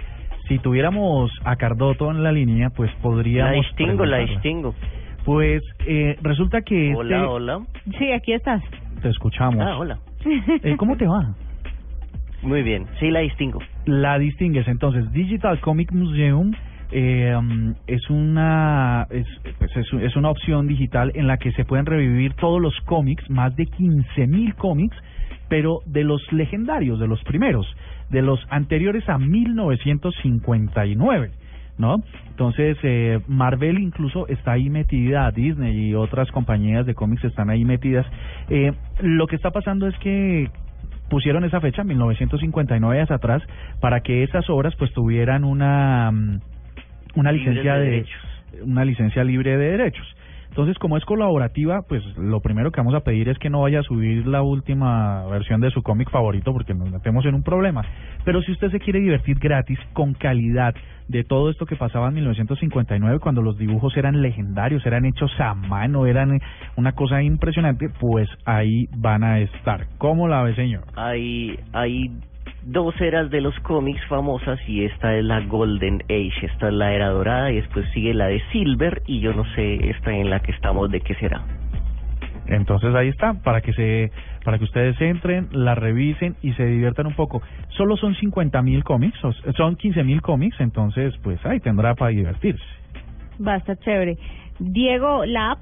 [0.49, 3.51] si tuviéramos a Cardoto en la línea, pues podríamos.
[3.51, 4.75] La distingo, la distingo.
[5.23, 6.93] Pues eh, resulta que.
[6.95, 7.59] Hola, este- hola.
[7.97, 8.61] Sí, aquí estás.
[9.01, 9.63] Te escuchamos.
[9.65, 9.99] Ah, hola.
[10.25, 11.33] Eh, ¿Cómo te va?
[12.41, 13.59] Muy bien, sí la distingo.
[13.85, 14.67] La distingues.
[14.67, 16.51] Entonces, Digital Comic Museum
[16.91, 19.27] eh, um, es una es,
[19.59, 23.29] pues, es, es una opción digital en la que se pueden revivir todos los cómics,
[23.29, 24.97] más de 15.000 cómics,
[25.47, 27.67] pero de los legendarios, de los primeros,
[28.09, 31.31] de los anteriores a 1959.
[31.77, 32.03] ¿No?
[32.31, 37.63] Entonces, eh, Marvel incluso está ahí metida, Disney y otras compañías de cómics están ahí
[37.63, 38.05] metidas.
[38.49, 40.49] Eh, lo que está pasando es que
[41.09, 43.41] pusieron esa fecha, 1959 hacia atrás,
[43.79, 46.41] para que esas obras pues tuvieran una mm,
[47.15, 48.21] una licencia de de, derechos.
[48.63, 50.05] una licencia libre de derechos.
[50.49, 53.79] Entonces, como es colaborativa, pues lo primero que vamos a pedir es que no vaya
[53.79, 57.83] a subir la última versión de su cómic favorito porque nos metemos en un problema.
[58.25, 60.75] Pero si usted se quiere divertir gratis, con calidad,
[61.09, 65.55] de todo esto que pasaba en 1959, cuando los dibujos eran legendarios, eran hechos a
[65.55, 66.39] mano, eran
[66.75, 69.87] una cosa impresionante, pues ahí van a estar.
[69.97, 70.83] ¿Cómo la ve, señor?
[70.95, 72.11] Hay, hay
[72.71, 76.93] dos eras de los cómics famosas y esta es la Golden Age, esta es la
[76.93, 80.39] era dorada y después sigue la de Silver y yo no sé esta en la
[80.41, 81.41] que estamos de qué será.
[82.47, 84.11] Entonces ahí está, para que se,
[84.43, 87.41] para que ustedes entren, la revisen y se diviertan un poco.
[87.69, 92.11] Solo son 50 mil cómics, o- son 15 mil cómics, entonces pues ahí tendrá para
[92.11, 92.63] divertirse.
[93.45, 94.17] Va a estar chévere.
[94.59, 95.61] Diego, la app.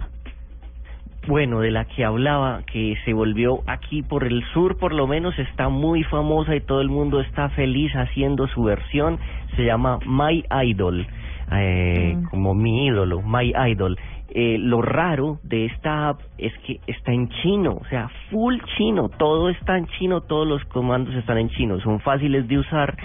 [1.27, 5.37] Bueno, de la que hablaba, que se volvió aquí por el sur, por lo menos
[5.37, 9.19] está muy famosa y todo el mundo está feliz haciendo su versión.
[9.57, 11.05] Se llama My Idol,
[11.51, 12.23] eh, Mm.
[12.29, 13.97] como mi ídolo, My Idol.
[14.29, 19.09] Eh, lo raro de esta app es que está en chino, o sea, full chino,
[19.09, 22.95] todo está en chino, todos los comandos están en chino, son fáciles de usar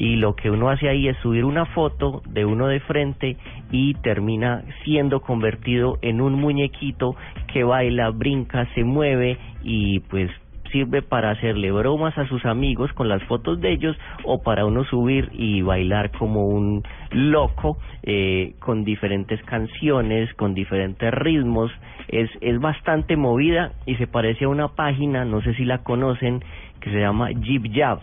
[0.00, 3.36] y lo que uno hace ahí es subir una foto de uno de frente
[3.70, 7.16] y termina siendo convertido en un muñequito
[7.52, 10.30] que baila, brinca, se mueve y pues
[10.72, 13.94] sirve para hacerle bromas a sus amigos con las fotos de ellos
[14.24, 21.12] o para uno subir y bailar como un loco eh, con diferentes canciones, con diferentes
[21.12, 21.70] ritmos.
[22.08, 26.42] Es, es bastante movida y se parece a una página, no sé si la conocen,
[26.80, 28.00] que se llama Jib Jab,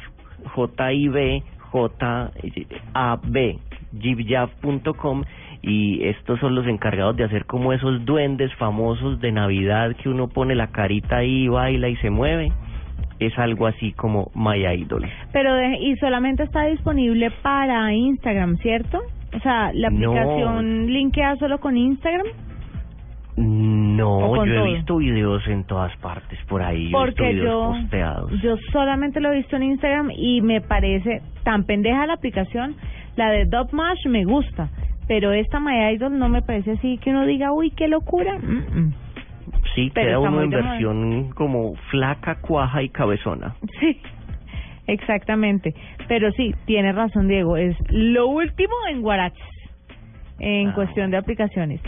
[0.53, 1.41] J-I-B,
[1.71, 3.59] J-A-B,
[3.99, 5.23] jibyab.com
[5.61, 10.27] y estos son los encargados de hacer como esos duendes famosos de Navidad que uno
[10.27, 12.51] pone la carita ahí, baila y se mueve.
[13.19, 15.05] Es algo así como My Idol.
[15.33, 18.99] Pero de- y solamente está disponible para Instagram, ¿cierto?
[19.35, 20.11] O sea, la No.
[20.11, 22.27] aplicación linkea solo con Instagram.
[23.37, 27.33] ¿O No, yo he visto videos en todas partes por ahí, yo he visto Porque
[27.33, 28.41] videos yo, posteados.
[28.41, 32.75] yo solamente lo he visto en Instagram y me parece tan pendeja la aplicación.
[33.15, 34.69] La de Dubmash me gusta,
[35.07, 38.37] pero esta My Idol no me parece así que uno diga, uy, qué locura.
[38.39, 38.93] Mm, mm.
[39.75, 40.69] Sí, pero queda está uno muy en de moda.
[40.71, 43.55] versión como flaca, cuaja y cabezona.
[43.79, 43.99] Sí,
[44.87, 45.73] exactamente.
[46.07, 49.43] Pero sí, tiene razón Diego, es lo último en Guaraches
[50.39, 50.73] en Ah.
[50.75, 51.81] cuestión de aplicaciones.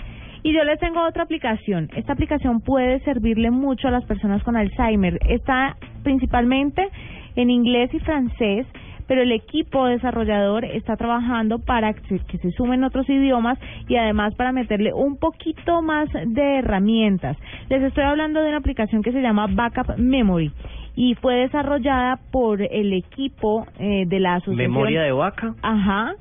[0.44, 1.90] Y yo les tengo otra aplicación.
[1.96, 5.20] Esta aplicación puede servirle mucho a las personas con Alzheimer.
[5.28, 6.88] Está principalmente
[7.36, 8.66] en inglés y francés,
[9.08, 14.52] pero el equipo desarrollador está trabajando para que se, sumen otros idiomas y además para
[14.52, 17.36] meterle un poquito más de herramientas.
[17.70, 20.52] Les estoy hablando de una aplicación que se llama Backup Memory
[20.96, 25.56] y fue desarrollada por el equipo eh, de la asociación Memoria de vaca.
[25.64, 26.14] Ajá.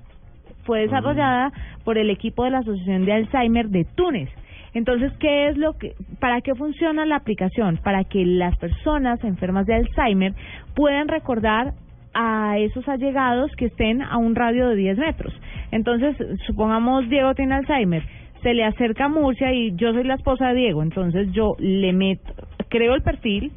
[0.69, 1.51] Fue desarrollada
[1.83, 4.29] por el equipo de la Asociación de Alzheimer de Túnez.
[4.75, 7.79] Entonces, ¿qué es lo que, para qué funciona la aplicación?
[7.79, 10.35] Para que las personas enfermas de Alzheimer
[10.75, 11.73] puedan recordar
[12.12, 15.33] a esos allegados que estén a un radio de 10 metros.
[15.71, 16.14] Entonces,
[16.47, 18.03] supongamos Diego tiene Alzheimer.
[18.43, 21.95] se le acerca a Murcia y yo soy la esposa de Diego, entonces yo le
[21.95, 22.35] meto,
[22.69, 23.53] creo el perfil,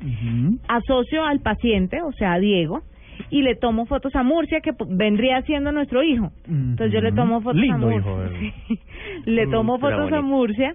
[0.69, 2.83] asocio al paciente, o sea, a Diego,
[3.29, 6.31] y le tomo fotos a Murcia, que vendría siendo nuestro hijo.
[6.47, 7.99] Entonces yo le tomo fotos a Murcia.
[7.99, 8.75] hijo,
[9.25, 10.21] le Mm, tomo fotos a.
[10.21, 10.73] Murcia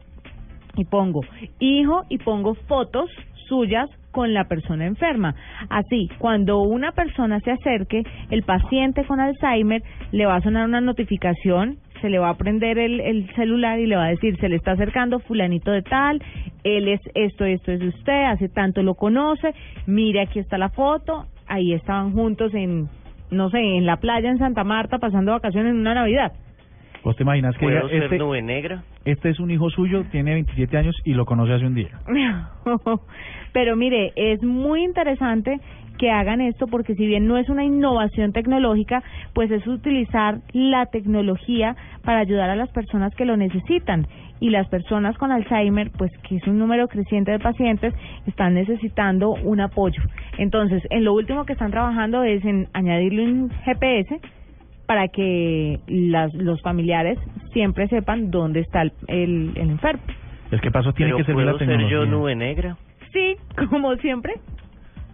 [0.76, 1.20] y pongo
[1.60, 3.10] hijo y pongo fotos
[3.48, 5.34] suyas con la persona enferma.
[5.68, 10.80] Así, cuando una persona se acerque, el paciente con Alzheimer le va a sonar una
[10.80, 14.48] notificación, se le va a prender el, el celular y le va a decir, se
[14.48, 16.22] le está acercando fulanito de tal,
[16.64, 19.54] él es esto, esto es usted, hace tanto lo conoce,
[19.86, 22.88] mire aquí está la foto, ahí estaban juntos en,
[23.30, 26.32] no sé, en la playa en Santa Marta pasando vacaciones en una Navidad.
[27.04, 28.82] ¿Vos te imaginas que ¿Puedo ella- ser este, nube negra?
[29.04, 31.90] este es un hijo suyo, tiene 27 años y lo conoce hace un día?
[33.52, 35.60] Pero mire, es muy interesante
[35.98, 40.86] que hagan esto porque si bien no es una innovación tecnológica, pues es utilizar la
[40.86, 41.74] tecnología
[42.04, 44.06] para ayudar a las personas que lo necesitan.
[44.40, 47.94] Y las personas con Alzheimer, pues que es un número creciente de pacientes,
[48.26, 50.02] están necesitando un apoyo.
[50.38, 54.20] Entonces, en lo último que están trabajando es en añadirle un GPS
[54.86, 57.18] para que las, los familiares
[57.52, 60.02] siempre sepan dónde está el, el, el enfermo.
[60.50, 62.76] Es que paso tiene Pero que servir ¿puedo la ser yo nube negra?
[63.12, 63.36] Sí,
[63.70, 64.34] como siempre.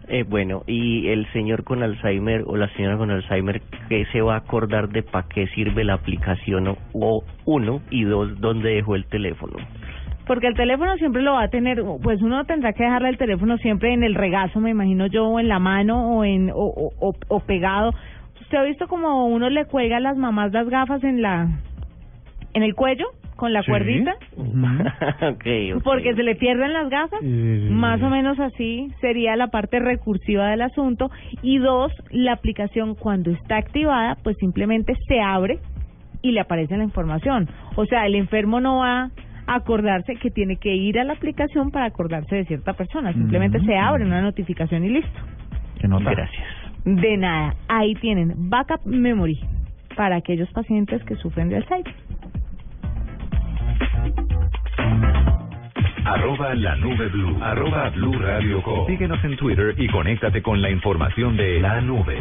[0.08, 4.34] Eh, bueno, y el señor con Alzheimer o la señora con Alzheimer, ¿qué se va
[4.34, 6.76] a acordar de para qué sirve la aplicación?
[6.92, 9.54] O, uno, y dos, ¿dónde dejó el teléfono?
[10.26, 13.56] Porque el teléfono siempre lo va a tener, pues uno tendrá que dejarle el teléfono
[13.58, 16.92] siempre en el regazo, me imagino yo, o en la mano o en o, o,
[17.00, 17.92] o- o pegado.
[18.40, 21.48] ¿Usted ha visto como uno le cuelga a las mamás las gafas en la
[22.54, 23.06] en el cuello
[23.42, 23.70] con la Sí.
[23.72, 24.14] cuerdita?
[25.34, 25.72] okay.
[25.82, 27.20] Porque se le pierden las gafas.
[27.22, 31.10] Más o menos así sería la parte recursiva del asunto.
[31.42, 35.58] Y dos, la aplicación cuando está activada, pues simplemente se abre
[36.22, 37.48] y le aparece la información.
[37.74, 39.10] O sea, el enfermo no va
[39.48, 43.12] a acordarse que tiene que ir a la aplicación para acordarse de cierta persona.
[43.12, 45.20] Simplemente se abre una notificación y listo.
[45.80, 46.12] Que nota.
[46.12, 46.44] Gracias.
[46.84, 47.56] De nada.
[47.66, 49.40] Ahí tienen backup memory
[49.96, 51.92] para aquellos pacientes que sufren de Alzheimer.
[56.04, 57.38] Arroba la nube blue.
[57.42, 58.86] Arroba blue radio com.
[58.86, 62.18] Síguenos en Twitter y conéctate con la información de la nube.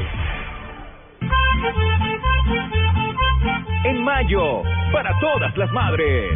[3.84, 4.62] En mayo,
[4.94, 6.32] para todas las madres.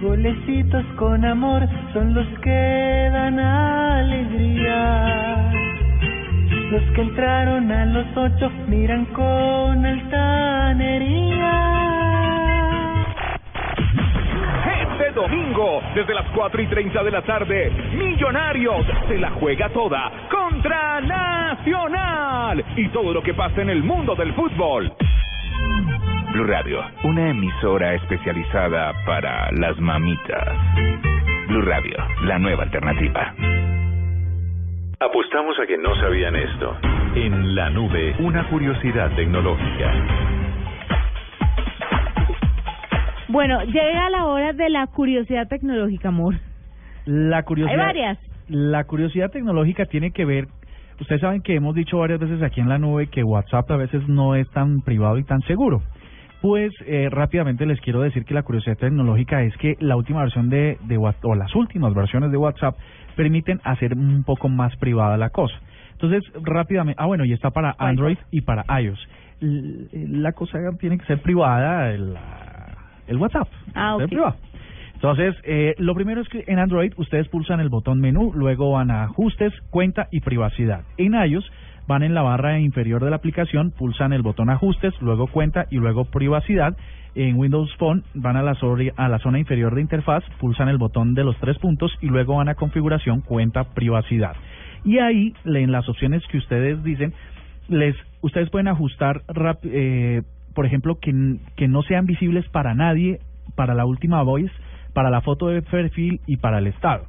[0.00, 4.72] Golecitos con amor son los que dan alegría.
[6.70, 11.28] Los que entraron a los ocho miran con altanería.
[14.98, 20.10] Este domingo, desde las 4 y 30 de la tarde, Millonarios se la juega toda
[20.28, 24.92] contra Nacional y todo lo que pasa en el mundo del fútbol.
[26.32, 30.48] Blue Radio, una emisora especializada para las mamitas.
[31.46, 33.34] Blue Radio, la nueva alternativa.
[34.98, 36.76] Apostamos a que no sabían esto.
[37.14, 40.47] En la nube, una curiosidad tecnológica.
[43.28, 46.34] Bueno, llega la hora de la curiosidad tecnológica, amor.
[47.04, 48.18] La curiosidad, Hay varias.
[48.48, 50.46] La curiosidad tecnológica tiene que ver,
[51.00, 54.08] ustedes saben que hemos dicho varias veces aquí en la nube que WhatsApp a veces
[54.08, 55.82] no es tan privado y tan seguro.
[56.40, 60.48] Pues eh, rápidamente les quiero decir que la curiosidad tecnológica es que la última versión
[60.48, 62.76] de, de WhatsApp, o las últimas versiones de WhatsApp
[63.16, 65.56] permiten hacer un poco más privada la cosa.
[65.92, 69.08] Entonces, rápidamente, ah bueno, y está para Android y para iOS.
[69.40, 69.88] L-
[70.20, 72.14] La cosa tiene que ser privada, el,
[73.08, 73.48] el WhatsApp.
[73.74, 74.02] Ah, ok.
[74.94, 78.90] Entonces, eh, lo primero es que en Android ustedes pulsan el botón menú, luego van
[78.90, 80.82] a ajustes, cuenta y privacidad.
[80.96, 81.48] En iOS
[81.86, 85.76] van en la barra inferior de la aplicación, pulsan el botón ajustes, luego cuenta y
[85.76, 86.76] luego privacidad.
[87.14, 90.78] En Windows Phone van a la, zona- a la zona inferior de interfaz, pulsan el
[90.78, 94.34] botón de los tres puntos y luego van a configuración, cuenta, privacidad.
[94.84, 97.12] Y ahí, en las opciones que ustedes dicen,
[97.68, 100.22] les ustedes pueden ajustar, rap- eh,
[100.54, 101.12] por ejemplo, que,
[101.56, 103.20] que no sean visibles para nadie,
[103.54, 104.52] para la última voice,
[104.92, 107.04] para la foto de perfil y para el estado.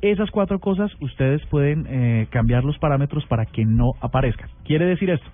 [0.00, 4.48] Esas cuatro cosas ustedes pueden eh, cambiar los parámetros para que no aparezcan.
[4.64, 5.30] Quiere decir esto,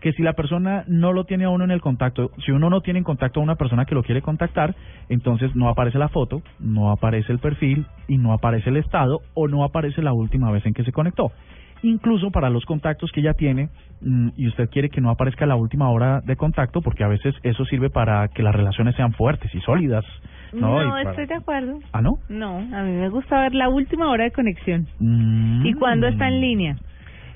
[0.00, 2.80] que si la persona no lo tiene a uno en el contacto, si uno no
[2.80, 4.74] tiene en contacto a una persona que lo quiere contactar,
[5.08, 9.48] entonces no aparece la foto, no aparece el perfil y no aparece el estado o
[9.48, 11.32] no aparece la última vez en que se conectó.
[11.82, 13.68] Incluso para los contactos que ya tiene
[14.02, 17.34] mm, y usted quiere que no aparezca la última hora de contacto, porque a veces
[17.42, 20.04] eso sirve para que las relaciones sean fuertes y sólidas.
[20.52, 21.78] No, Y para- estoy de acuerdo.
[21.92, 22.18] ¿Ah, no?
[22.28, 24.86] No, a mí me gusta ver la última hora de conexión.
[24.98, 25.64] Mm.
[25.66, 26.76] ¿Y cuándo está en línea?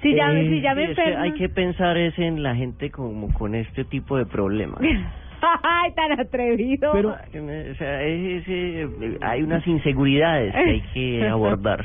[0.03, 2.91] Si ya, Eh, si ya me es que hay que pensar es en la gente
[2.91, 4.79] como con este tipo de problemas.
[5.63, 6.93] Ay, tan atrevido.
[6.93, 8.89] Pero, o sea, es- es,
[9.23, 11.85] hay unas inseguridades que hay que abordar.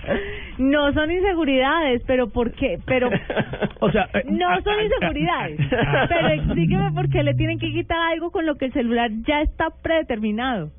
[0.58, 2.78] No son inseguridades, pero ¿por qué?
[2.86, 3.10] Pero
[3.82, 5.60] O sea, eh, no ah, son ah, inseguridades.
[5.74, 6.06] ah.
[6.10, 9.42] Pero explíqueme por qué le tienen que quitar algo con lo que el celular ya
[9.42, 10.70] está predeterminado.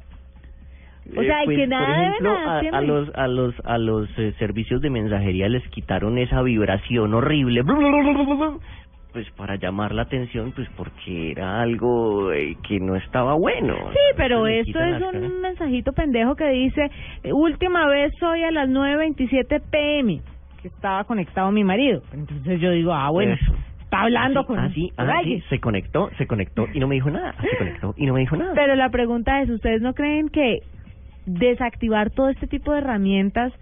[1.17, 3.79] O sea, Eh, pues, que nada por debe ejemplo, nada, a, los a los a
[3.79, 7.63] los eh, servicios de mensajería les quitaron esa vibración horrible.
[9.13, 13.75] Pues para llamar la atención, pues porque era algo eh, que no estaba bueno.
[13.93, 16.91] Sí, pero esto es un mensajito pendejo que dice,
[17.33, 20.21] última vez hoy a las 9.27 pm,
[20.63, 22.03] que estaba conectado mi marido.
[22.13, 23.53] Entonces yo digo, ah, bueno, Eso.
[23.83, 27.35] está hablando Así, con, así, así, se conectó, se conectó y no me dijo nada.
[27.41, 28.53] Se conectó y no me dijo nada.
[28.55, 30.61] Pero la pregunta es, ¿ustedes no creen que
[31.27, 33.53] desactivar todo este tipo de herramientas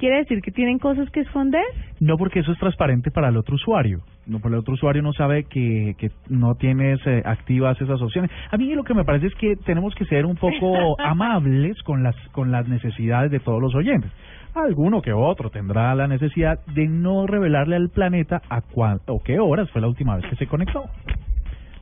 [0.00, 1.62] quiere decir que tienen cosas que esconder?
[2.00, 4.00] No, porque eso es transparente para el otro usuario.
[4.26, 8.30] No, porque el otro usuario no sabe que, que no tienes eh, activas esas opciones.
[8.50, 12.02] A mí lo que me parece es que tenemos que ser un poco amables con
[12.02, 14.10] las con las necesidades de todos los oyentes.
[14.54, 19.38] Alguno que otro tendrá la necesidad de no revelarle al planeta a cuán, o qué
[19.38, 20.84] horas fue la última vez que se conectó.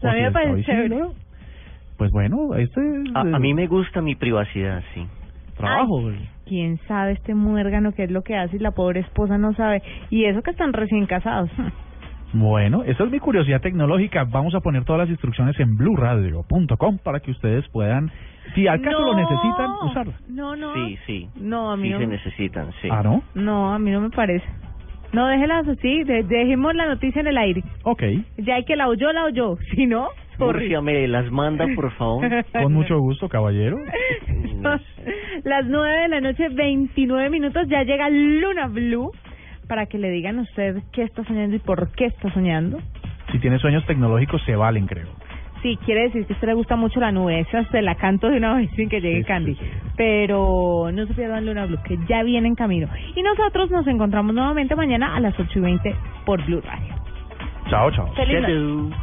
[0.02, 1.04] A mí me parece chévere.
[1.96, 5.06] Pues bueno, este es A, a mí me gusta mi privacidad, sí.
[5.59, 6.09] Trabajo.
[6.09, 9.52] Ay, ¿Quién sabe este muérgano qué es lo que hace y la pobre esposa no
[9.54, 9.82] sabe?
[10.11, 11.50] Y eso que están recién casados.
[12.32, 14.24] Bueno, esa es mi curiosidad tecnológica.
[14.24, 18.11] Vamos a poner todas las instrucciones en blueradio.com para que ustedes puedan,
[18.54, 20.12] si al caso lo necesitan, usarla.
[20.28, 20.74] No, no.
[20.74, 21.28] Sí, sí.
[21.36, 21.98] No, a mí sí no.
[22.00, 22.88] se necesitan, sí.
[22.90, 23.22] Ah, ¿no?
[23.34, 24.46] No, a mí no me parece.
[25.12, 27.62] No, déjelas así, de- dejemos la noticia en el aire.
[27.84, 28.02] Ok,
[28.38, 29.56] Ya hay que la oyó, la oyó.
[29.74, 30.61] Si no, sorry.
[30.68, 32.28] Murcia, me las manda, por favor.
[32.52, 33.78] con mucho gusto, caballero.
[35.44, 39.12] Las nueve de la noche, 29 minutos, ya llega Luna Blue
[39.68, 42.78] para que le digan a usted qué está soñando y por qué está soñando.
[43.32, 45.09] Si tiene sueños tecnológicos, se valen, creo.
[45.62, 48.28] Sí, quiere decir que a usted le gusta mucho la nube, esa se la canto
[48.28, 49.56] de una vez sin que llegue Candy.
[49.96, 52.88] Pero no se pierdan Luna Blue, que ya viene en camino.
[53.14, 56.94] Y nosotros nos encontramos nuevamente mañana a las 8 y 20 por Blue Radio.
[57.68, 58.12] Chao, chao.
[58.14, 58.94] Feliz.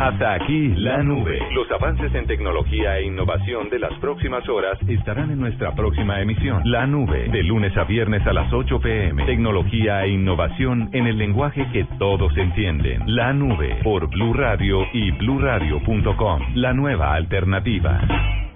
[0.00, 1.38] Hasta aquí la nube.
[1.52, 6.62] Los avances en tecnología e innovación de las próximas horas estarán en nuestra próxima emisión.
[6.64, 9.26] La nube, de lunes a viernes a las 8 pm.
[9.26, 13.02] Tecnología e innovación en el lenguaje que todos entienden.
[13.14, 16.54] La nube, por Blue Radio y bluradio.com.
[16.54, 18.49] La nueva alternativa.